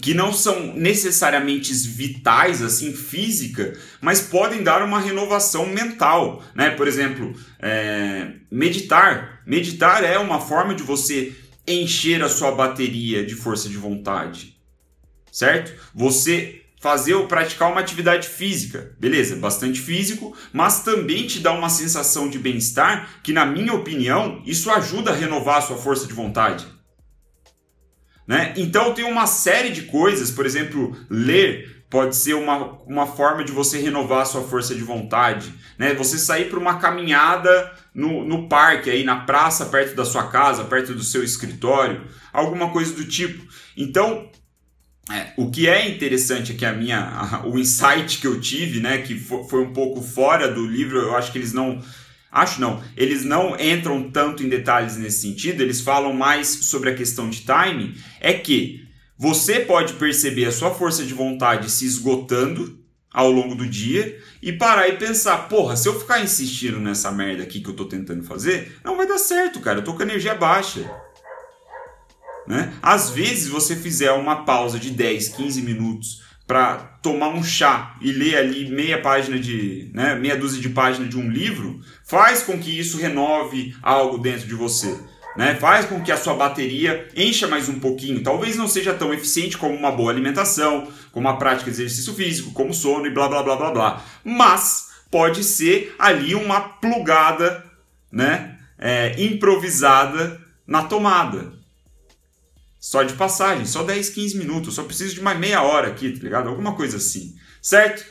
que 0.00 0.14
não 0.14 0.32
são 0.32 0.74
necessariamente 0.74 1.72
vitais, 1.74 2.62
assim, 2.62 2.94
física, 2.94 3.78
mas 4.00 4.22
podem 4.22 4.62
dar 4.62 4.82
uma 4.82 4.98
renovação 4.98 5.66
mental, 5.66 6.42
né? 6.54 6.70
Por 6.70 6.88
exemplo, 6.88 7.34
é, 7.60 8.32
meditar 8.50 9.32
Meditar 9.44 10.04
é 10.04 10.18
uma 10.18 10.40
forma 10.40 10.74
de 10.74 10.82
você 10.82 11.32
encher 11.66 12.22
a 12.22 12.28
sua 12.28 12.52
bateria 12.52 13.24
de 13.24 13.34
força 13.34 13.68
de 13.68 13.76
vontade, 13.76 14.56
certo? 15.30 15.72
Você 15.94 16.62
fazer 16.80 17.14
ou 17.14 17.28
praticar 17.28 17.70
uma 17.70 17.80
atividade 17.80 18.28
física, 18.28 18.96
beleza? 18.98 19.36
Bastante 19.36 19.80
físico, 19.80 20.36
mas 20.52 20.82
também 20.82 21.28
te 21.28 21.38
dá 21.38 21.52
uma 21.52 21.70
sensação 21.70 22.28
de 22.28 22.40
bem-estar 22.40 23.20
que, 23.22 23.32
na 23.32 23.46
minha 23.46 23.72
opinião, 23.72 24.42
isso 24.44 24.68
ajuda 24.68 25.12
a 25.12 25.14
renovar 25.14 25.58
a 25.58 25.62
sua 25.62 25.76
força 25.76 26.08
de 26.08 26.12
vontade. 26.12 26.66
Né? 28.32 28.54
Então 28.56 28.94
tem 28.94 29.04
uma 29.04 29.26
série 29.26 29.68
de 29.68 29.82
coisas, 29.82 30.30
por 30.30 30.46
exemplo, 30.46 30.96
ler 31.10 31.84
pode 31.90 32.16
ser 32.16 32.32
uma, 32.32 32.78
uma 32.86 33.06
forma 33.06 33.44
de 33.44 33.52
você 33.52 33.78
renovar 33.78 34.22
a 34.22 34.24
sua 34.24 34.40
força 34.40 34.74
de 34.74 34.80
vontade. 34.80 35.52
Né? 35.76 35.92
Você 35.92 36.16
sair 36.16 36.48
para 36.48 36.58
uma 36.58 36.78
caminhada 36.78 37.70
no, 37.94 38.24
no 38.24 38.48
parque, 38.48 38.88
aí 38.88 39.04
na 39.04 39.16
praça, 39.16 39.66
perto 39.66 39.94
da 39.94 40.06
sua 40.06 40.28
casa, 40.28 40.64
perto 40.64 40.94
do 40.94 41.04
seu 41.04 41.22
escritório, 41.22 42.06
alguma 42.32 42.70
coisa 42.70 42.94
do 42.94 43.04
tipo. 43.04 43.46
Então, 43.76 44.30
é, 45.10 45.34
o 45.36 45.50
que 45.50 45.68
é 45.68 45.86
interessante 45.86 46.54
que 46.54 46.64
a 46.64 46.72
minha, 46.72 47.00
a, 47.00 47.44
o 47.46 47.58
insight 47.58 48.18
que 48.18 48.26
eu 48.26 48.40
tive, 48.40 48.80
né, 48.80 48.96
que 48.96 49.18
foi, 49.18 49.44
foi 49.44 49.60
um 49.60 49.74
pouco 49.74 50.00
fora 50.00 50.50
do 50.50 50.66
livro, 50.66 50.96
eu 50.96 51.14
acho 51.14 51.30
que 51.30 51.36
eles 51.36 51.52
não 51.52 51.78
Acho 52.32 52.62
não. 52.62 52.82
Eles 52.96 53.24
não 53.24 53.54
entram 53.60 54.10
tanto 54.10 54.42
em 54.42 54.48
detalhes 54.48 54.96
nesse 54.96 55.20
sentido, 55.20 55.60
eles 55.60 55.82
falam 55.82 56.14
mais 56.14 56.48
sobre 56.48 56.88
a 56.88 56.94
questão 56.94 57.28
de 57.28 57.42
timing. 57.42 57.94
É 58.18 58.32
que 58.32 58.88
você 59.18 59.60
pode 59.60 59.92
perceber 59.94 60.46
a 60.46 60.52
sua 60.52 60.74
força 60.74 61.04
de 61.04 61.12
vontade 61.12 61.70
se 61.70 61.84
esgotando 61.84 62.80
ao 63.12 63.30
longo 63.30 63.54
do 63.54 63.66
dia 63.66 64.18
e 64.40 64.50
parar 64.50 64.88
e 64.88 64.96
pensar: 64.96 65.48
porra, 65.48 65.76
se 65.76 65.86
eu 65.86 66.00
ficar 66.00 66.22
insistindo 66.22 66.80
nessa 66.80 67.12
merda 67.12 67.42
aqui 67.42 67.60
que 67.60 67.68
eu 67.68 67.76
tô 67.76 67.84
tentando 67.84 68.24
fazer, 68.24 68.78
não 68.82 68.96
vai 68.96 69.06
dar 69.06 69.18
certo, 69.18 69.60
cara. 69.60 69.80
Eu 69.80 69.84
tô 69.84 69.92
com 69.92 70.02
energia 70.02 70.34
baixa. 70.34 70.90
Né? 72.48 72.72
Às 72.82 73.10
vezes 73.10 73.48
você 73.48 73.76
fizer 73.76 74.10
uma 74.12 74.44
pausa 74.44 74.78
de 74.78 74.90
10, 74.90 75.28
15 75.28 75.62
minutos 75.62 76.22
para 76.46 76.76
tomar 77.02 77.28
um 77.28 77.42
chá 77.42 77.96
e 78.00 78.12
ler 78.12 78.36
ali 78.36 78.70
meia 78.70 79.00
página 79.00 79.38
de, 79.38 79.90
né, 79.94 80.14
meia 80.14 80.36
dúzia 80.36 80.60
de 80.60 80.68
páginas 80.68 81.08
de 81.08 81.18
um 81.18 81.30
livro, 81.30 81.80
faz 82.04 82.42
com 82.42 82.58
que 82.58 82.78
isso 82.78 82.98
renove 82.98 83.74
algo 83.82 84.18
dentro 84.18 84.46
de 84.46 84.54
você. 84.54 84.98
Né? 85.36 85.54
Faz 85.54 85.86
com 85.86 86.02
que 86.02 86.12
a 86.12 86.16
sua 86.16 86.34
bateria 86.34 87.08
encha 87.16 87.48
mais 87.48 87.68
um 87.68 87.80
pouquinho. 87.80 88.22
Talvez 88.22 88.56
não 88.56 88.68
seja 88.68 88.92
tão 88.92 89.14
eficiente 89.14 89.56
como 89.56 89.74
uma 89.74 89.90
boa 89.90 90.12
alimentação, 90.12 90.88
como 91.10 91.28
a 91.28 91.36
prática 91.36 91.70
de 91.70 91.76
exercício 91.76 92.12
físico, 92.12 92.52
como 92.52 92.74
sono 92.74 93.06
e 93.06 93.10
blá 93.10 93.28
blá 93.28 93.42
blá 93.42 93.56
blá 93.56 93.70
blá. 93.70 94.04
Mas 94.22 94.90
pode 95.10 95.42
ser 95.42 95.94
ali 95.98 96.34
uma 96.34 96.60
plugada, 96.60 97.64
né? 98.10 98.58
É, 98.78 99.14
improvisada 99.22 100.40
na 100.66 100.82
tomada. 100.82 101.52
Só 102.82 103.04
de 103.04 103.14
passagem, 103.14 103.64
só 103.64 103.84
10, 103.84 104.08
15 104.08 104.36
minutos. 104.36 104.74
Só 104.74 104.82
preciso 104.82 105.14
de 105.14 105.20
uma 105.20 105.34
meia 105.34 105.62
hora 105.62 105.86
aqui, 105.86 106.10
tá 106.10 106.24
ligado? 106.24 106.48
Alguma 106.48 106.74
coisa 106.74 106.96
assim, 106.96 107.36
certo? 107.62 108.04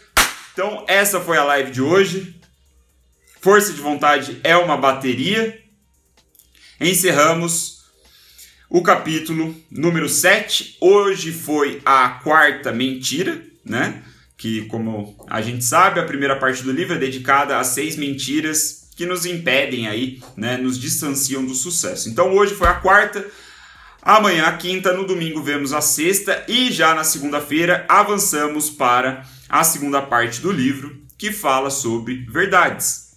Então, 0.53 0.85
essa 0.87 1.19
foi 1.19 1.37
a 1.37 1.43
live 1.43 1.71
de 1.71 1.81
hoje. 1.81 2.39
Força 3.41 3.73
de 3.73 3.81
vontade 3.81 4.39
é 4.45 4.55
uma 4.55 4.77
bateria. 4.77 5.61
Encerramos 6.79 7.81
o 8.69 8.81
capítulo 8.81 9.53
número 9.69 10.07
7. 10.07 10.77
Hoje 10.79 11.33
foi 11.33 11.81
a 11.83 12.07
quarta 12.23 12.71
mentira, 12.71 13.43
né? 13.65 14.01
Que, 14.37 14.67
como 14.67 15.21
a 15.27 15.41
gente 15.41 15.65
sabe, 15.65 15.99
a 15.99 16.05
primeira 16.05 16.39
parte 16.39 16.63
do 16.63 16.71
livro 16.71 16.95
é 16.95 16.97
dedicada 16.97 17.59
a 17.59 17.63
seis 17.65 17.97
mentiras 17.97 18.89
que 18.95 19.05
nos 19.05 19.25
impedem 19.25 19.89
aí, 19.89 20.21
né? 20.37 20.55
Nos 20.55 20.79
distanciam 20.79 21.45
do 21.45 21.55
sucesso. 21.55 22.07
Então, 22.07 22.33
hoje 22.33 22.55
foi 22.55 22.69
a 22.69 22.75
quarta. 22.75 23.29
Amanhã, 24.03 24.45
a 24.45 24.57
quinta, 24.57 24.93
no 24.93 25.05
domingo, 25.05 25.43
vemos 25.43 25.73
a 25.73 25.79
sexta 25.79 26.43
e 26.47 26.71
já 26.71 26.95
na 26.95 27.03
segunda-feira 27.03 27.85
avançamos 27.87 28.67
para 28.67 29.23
a 29.47 29.63
segunda 29.63 30.01
parte 30.01 30.41
do 30.41 30.51
livro 30.51 30.99
que 31.19 31.31
fala 31.31 31.69
sobre 31.69 32.25
verdades. 32.25 33.11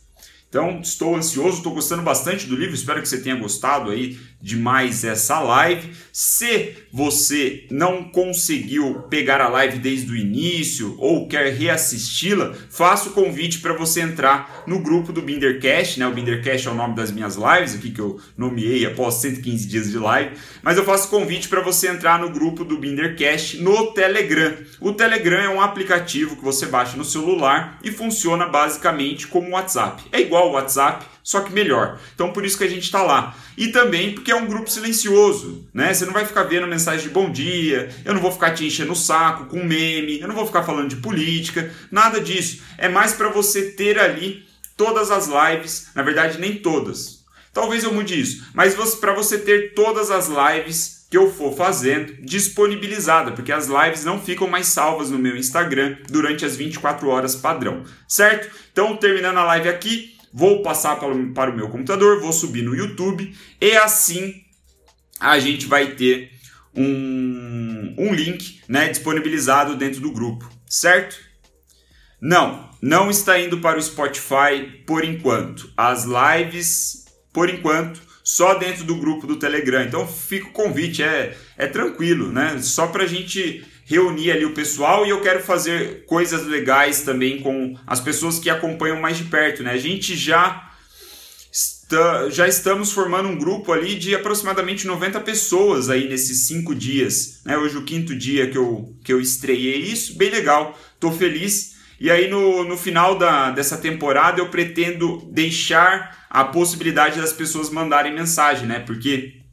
Então, 0.47 0.81
estou 0.83 1.16
ansioso, 1.16 1.57
estou 1.57 1.73
gostando 1.73 2.03
bastante 2.03 2.47
do 2.47 2.55
livro, 2.55 2.75
espero 2.75 3.01
que 3.01 3.09
você 3.09 3.18
tenha 3.18 3.35
gostado 3.35 3.90
aí 3.90 4.20
demais 4.44 5.02
essa 5.04 5.40
live. 5.40 5.90
Se 6.12 6.74
você 6.92 7.66
não 7.70 8.04
conseguiu 8.04 9.07
pegar 9.09 9.40
a 9.40 9.48
live 9.48 9.78
desde 9.78 10.12
o 10.12 10.16
início 10.16 10.94
ou 10.98 11.26
quer 11.26 11.54
reassisti-la, 11.54 12.54
faço 12.70 13.09
o 13.09 13.12
convite 13.14 13.61
para 13.61 13.72
você 13.72 14.02
entrar 14.02 14.62
no 14.66 14.80
grupo 14.80 15.12
do 15.12 15.22
Bindercast, 15.22 15.98
né? 15.98 16.07
O 16.07 16.12
Bindercast 16.12 16.68
é 16.68 16.70
o 16.70 16.74
nome 16.74 16.94
das 16.94 17.11
minhas 17.11 17.37
lives 17.37 17.74
aqui 17.74 17.90
que 17.90 18.00
eu 18.00 18.20
nomeei 18.37 18.85
após 18.85 19.14
115 19.14 19.66
dias 19.66 19.90
de 19.90 19.98
live, 19.98 20.37
mas 20.62 20.76
eu 20.76 20.85
faço 20.85 21.09
convite 21.09 21.48
para 21.48 21.62
você 21.62 21.88
entrar 21.88 22.18
no 22.18 22.28
grupo 22.28 22.64
do 22.64 22.76
Bindercast 22.76 23.57
no 23.62 23.92
Telegram. 23.92 24.54
O 24.78 24.92
Telegram 24.92 25.40
é 25.40 25.48
um 25.48 25.62
aplicativo 25.62 26.37
que 26.37 26.44
você 26.44 26.66
baixa 26.66 26.98
no 26.98 27.04
celular 27.04 27.78
e 27.83 27.90
funciona 27.90 28.46
basicamente 28.46 29.26
como 29.26 29.48
o 29.48 29.52
WhatsApp. 29.52 30.02
É 30.12 30.20
igual 30.20 30.50
o 30.50 30.52
WhatsApp, 30.52 31.07
só 31.25 31.41
que 31.41 31.53
melhor. 31.53 31.99
Então 32.15 32.33
por 32.33 32.45
isso 32.45 32.59
que 32.59 32.65
a 32.65 32.69
gente 32.69 32.85
está 32.85 33.03
lá. 33.03 33.35
E 33.57 33.69
também 33.69 34.15
porque 34.15 34.31
é 34.31 34.37
um 34.37 34.47
grupo 34.47 34.71
silencioso, 34.71 35.67
né? 35.73 35.93
Você 35.93 36.05
não 36.05 36.13
vai 36.13 36.27
ficar 36.27 36.45
vendo 36.45 36.67
mensagem 36.67 37.09
de 37.09 37.13
bom 37.13 37.33
dia, 37.33 37.89
eu 38.05 38.13
não 38.13 38.21
vou 38.21 38.31
ficar 38.31 38.53
te 38.53 38.67
enchendo 38.67 38.93
o 38.93 38.97
saco 38.97 39.47
com 39.47 39.65
meme, 39.65 40.21
eu 40.21 40.29
não 40.29 40.35
vou 40.35 40.47
ficar 40.47 40.63
falando 40.63 40.91
de 40.91 40.97
política, 40.97 41.73
nada 41.91 42.21
disso. 42.21 42.63
É 42.77 42.89
mais 42.89 43.15
para 43.15 43.31
você 43.31 43.71
ter 43.71 43.99
ali 43.99 44.45
todas 44.77 45.11
as 45.11 45.27
lives, 45.27 45.89
na 45.95 46.03
verdade 46.03 46.39
nem 46.39 46.57
todas. 46.57 47.25
Talvez 47.53 47.85
eu 47.85 47.95
mude 47.95 48.21
isso, 48.21 48.45
mas 48.53 48.75
para 48.97 49.15
você 49.15 49.39
ter 49.39 49.75
todas 49.75 50.11
as 50.11 50.29
lives 50.29 51.07
que 51.09 51.17
eu 51.17 51.33
for 51.33 51.55
fazendo 51.57 52.13
disponibilizada, 52.23 53.31
porque 53.31 53.53
as 53.53 53.69
lives 53.69 54.05
não 54.05 54.21
ficam 54.21 54.49
mais 54.49 54.67
salvas 54.67 55.11
no 55.11 55.19
meu 55.19 55.37
Instagram 55.37 55.97
durante 56.11 56.45
as 56.45 56.57
24 56.57 57.09
horas 57.09 57.37
padrão, 57.37 57.85
certo? 58.09 58.51
Então, 58.73 58.97
terminando 58.97 59.37
a 59.37 59.45
live 59.45 59.69
aqui, 59.69 60.13
vou 60.35 60.62
passar 60.62 60.97
para 60.97 61.51
o, 61.51 61.57
meu 61.57 61.68
computador, 61.68 62.20
vou 62.20 62.33
subir 62.33 62.62
no 62.62 62.75
YouTube 62.75 63.33
e 63.61 63.77
assim 63.77 64.42
a 65.20 65.38
gente 65.38 65.66
vai 65.66 65.92
ter 65.92 66.33
um, 66.75 67.94
um 67.97 68.12
link 68.12 68.61
né, 68.68 68.88
disponibilizado 68.88 69.77
dentro 69.77 70.01
do 70.01 70.11
grupo, 70.11 70.51
certo? 70.68 71.16
Não, 72.20 72.68
não 72.83 73.11
está 73.11 73.38
indo 73.38 73.61
para 73.61 73.79
o 73.79 73.83
Spotify 73.83 74.83
por 74.85 75.05
enquanto. 75.05 75.70
As 75.77 76.05
lives, 76.05 77.05
por 77.33 77.49
enquanto, 77.49 78.01
só 78.25 78.55
dentro 78.55 78.83
do 78.83 78.97
grupo 78.97 79.29
do 79.29 79.37
Telegram. 79.37 79.85
Então 79.85 80.05
fica 80.09 80.49
o 80.49 80.53
convite, 80.53 81.03
é, 81.03 81.37
é 81.57 81.66
tranquilo, 81.68 82.33
né? 82.33 82.59
Só 82.61 82.88
para 82.88 83.05
a 83.05 83.07
gente 83.07 83.64
reunir 83.85 84.33
ali 84.33 84.44
o 84.44 84.55
pessoal 84.55 85.05
e 85.05 85.11
eu 85.11 85.20
quero 85.20 85.42
fazer 85.42 86.05
coisas 86.07 86.47
legais 86.47 87.03
também 87.03 87.40
com 87.40 87.77
as 87.87 88.01
pessoas 88.01 88.38
que 88.38 88.49
acompanham 88.49 89.01
mais 89.01 89.18
de 89.18 89.25
perto, 89.25 89.62
né? 89.62 89.73
A 89.73 89.77
gente 89.77 90.16
já 90.16 90.70
está, 91.53 92.31
já 92.31 92.49
estamos 92.49 92.92
formando 92.92 93.29
um 93.29 93.38
grupo 93.38 93.73
ali 93.73 93.94
de 93.94 94.14
aproximadamente 94.14 94.87
90 94.87 95.20
pessoas 95.20 95.90
aí 95.90 96.09
nesses 96.09 96.47
cinco 96.47 96.75
dias, 96.75 97.40
né? 97.44 97.57
Hoje 97.59 97.77
o 97.77 97.85
quinto 97.85 98.14
dia 98.14 98.51
que 98.51 98.57
eu, 98.57 98.97
que 99.05 99.12
eu 99.12 99.20
estreiei 99.20 99.79
isso, 99.79 100.16
bem 100.16 100.31
legal, 100.31 100.79
tô 100.99 101.12
feliz. 101.12 101.75
E 102.01 102.11
aí 102.11 102.29
no, 102.29 102.64
no 102.64 102.77
final 102.77 103.16
da, 103.16 103.51
dessa 103.51 103.77
temporada 103.77 104.40
eu 104.40 104.49
pretendo 104.49 105.29
deixar 105.31 106.27
a 106.29 106.42
possibilidade 106.44 107.20
das 107.20 107.33
pessoas 107.33 107.70
mandarem 107.70 108.14
mensagem, 108.14 108.66
né? 108.66 108.81
Porque 108.81 109.43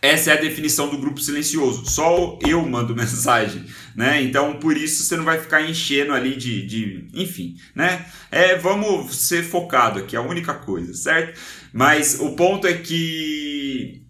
essa 0.00 0.30
é 0.30 0.34
a 0.34 0.40
definição 0.40 0.88
do 0.88 0.98
grupo 0.98 1.20
silencioso. 1.20 1.84
Só 1.86 2.38
eu 2.46 2.64
mando 2.66 2.94
mensagem, 2.96 3.64
né? 3.94 4.22
Então, 4.22 4.54
por 4.54 4.76
isso 4.76 5.02
você 5.02 5.16
não 5.16 5.24
vai 5.24 5.38
ficar 5.38 5.62
enchendo 5.62 6.12
ali 6.12 6.36
de, 6.36 6.66
de 6.66 7.08
enfim, 7.14 7.56
né? 7.74 8.06
É, 8.30 8.56
vamos 8.56 9.14
ser 9.16 9.42
focado 9.42 9.98
aqui, 9.98 10.14
é 10.14 10.18
a 10.18 10.22
única 10.22 10.54
coisa, 10.54 10.94
certo? 10.94 11.38
Mas 11.72 12.18
o 12.20 12.32
ponto 12.32 12.66
é 12.66 12.74
que 12.74 14.02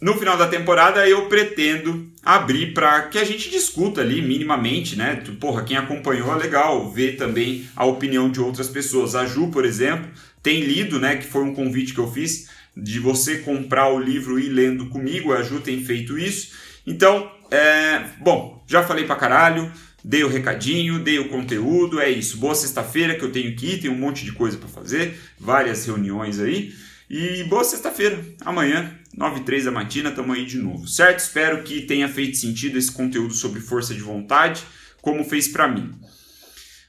no 0.00 0.14
final 0.14 0.36
da 0.36 0.48
temporada 0.48 1.08
eu 1.08 1.26
pretendo 1.26 2.10
abrir 2.22 2.74
para 2.74 3.02
que 3.02 3.18
a 3.18 3.24
gente 3.24 3.48
discuta 3.48 4.00
ali 4.00 4.20
minimamente, 4.20 4.96
né? 4.96 5.22
Porra, 5.40 5.62
quem 5.62 5.76
acompanhou 5.76 6.32
é 6.32 6.36
legal 6.36 6.90
ver 6.90 7.16
também 7.16 7.68
a 7.74 7.84
opinião 7.84 8.28
de 8.28 8.40
outras 8.40 8.68
pessoas. 8.68 9.14
A 9.14 9.24
Ju, 9.26 9.48
por 9.48 9.64
exemplo, 9.64 10.10
tem 10.42 10.60
lido, 10.60 10.98
né? 10.98 11.16
Que 11.16 11.26
foi 11.26 11.44
um 11.44 11.54
convite 11.54 11.94
que 11.94 12.00
eu 12.00 12.10
fiz 12.12 12.48
de 12.76 13.00
você 13.00 13.38
comprar 13.38 13.88
o 13.88 13.98
livro 13.98 14.38
e 14.38 14.46
ir 14.46 14.50
lendo 14.50 14.86
comigo, 14.86 15.32
a 15.32 15.42
Ju 15.42 15.60
tem 15.60 15.82
feito 15.82 16.18
isso. 16.18 16.52
Então, 16.86 17.30
é, 17.50 18.04
bom, 18.20 18.62
já 18.66 18.82
falei 18.82 19.04
pra 19.04 19.16
caralho, 19.16 19.72
dei 20.04 20.22
o 20.22 20.28
recadinho, 20.28 20.98
dei 20.98 21.18
o 21.18 21.28
conteúdo, 21.28 21.98
é 21.98 22.10
isso. 22.10 22.36
Boa 22.36 22.54
sexta-feira 22.54 23.14
que 23.14 23.24
eu 23.24 23.32
tenho 23.32 23.56
que 23.56 23.66
ir, 23.66 23.80
tem 23.80 23.90
um 23.90 23.98
monte 23.98 24.24
de 24.24 24.32
coisa 24.32 24.58
para 24.58 24.68
fazer, 24.68 25.18
várias 25.38 25.86
reuniões 25.86 26.38
aí. 26.38 26.74
E 27.08 27.44
boa 27.44 27.64
sexta-feira, 27.64 28.22
amanhã, 28.44 28.92
9 29.16 29.40
e 29.40 29.44
3 29.44 29.64
da 29.64 29.70
matina, 29.70 30.10
tamo 30.10 30.32
aí 30.32 30.44
de 30.44 30.58
novo, 30.58 30.86
certo? 30.86 31.20
Espero 31.20 31.62
que 31.62 31.82
tenha 31.82 32.08
feito 32.08 32.36
sentido 32.36 32.76
esse 32.76 32.90
conteúdo 32.90 33.32
sobre 33.32 33.60
força 33.60 33.94
de 33.94 34.00
vontade, 34.00 34.62
como 35.00 35.24
fez 35.24 35.48
para 35.48 35.68
mim. 35.68 35.94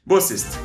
Boa 0.05 0.21
sexta! 0.21 0.57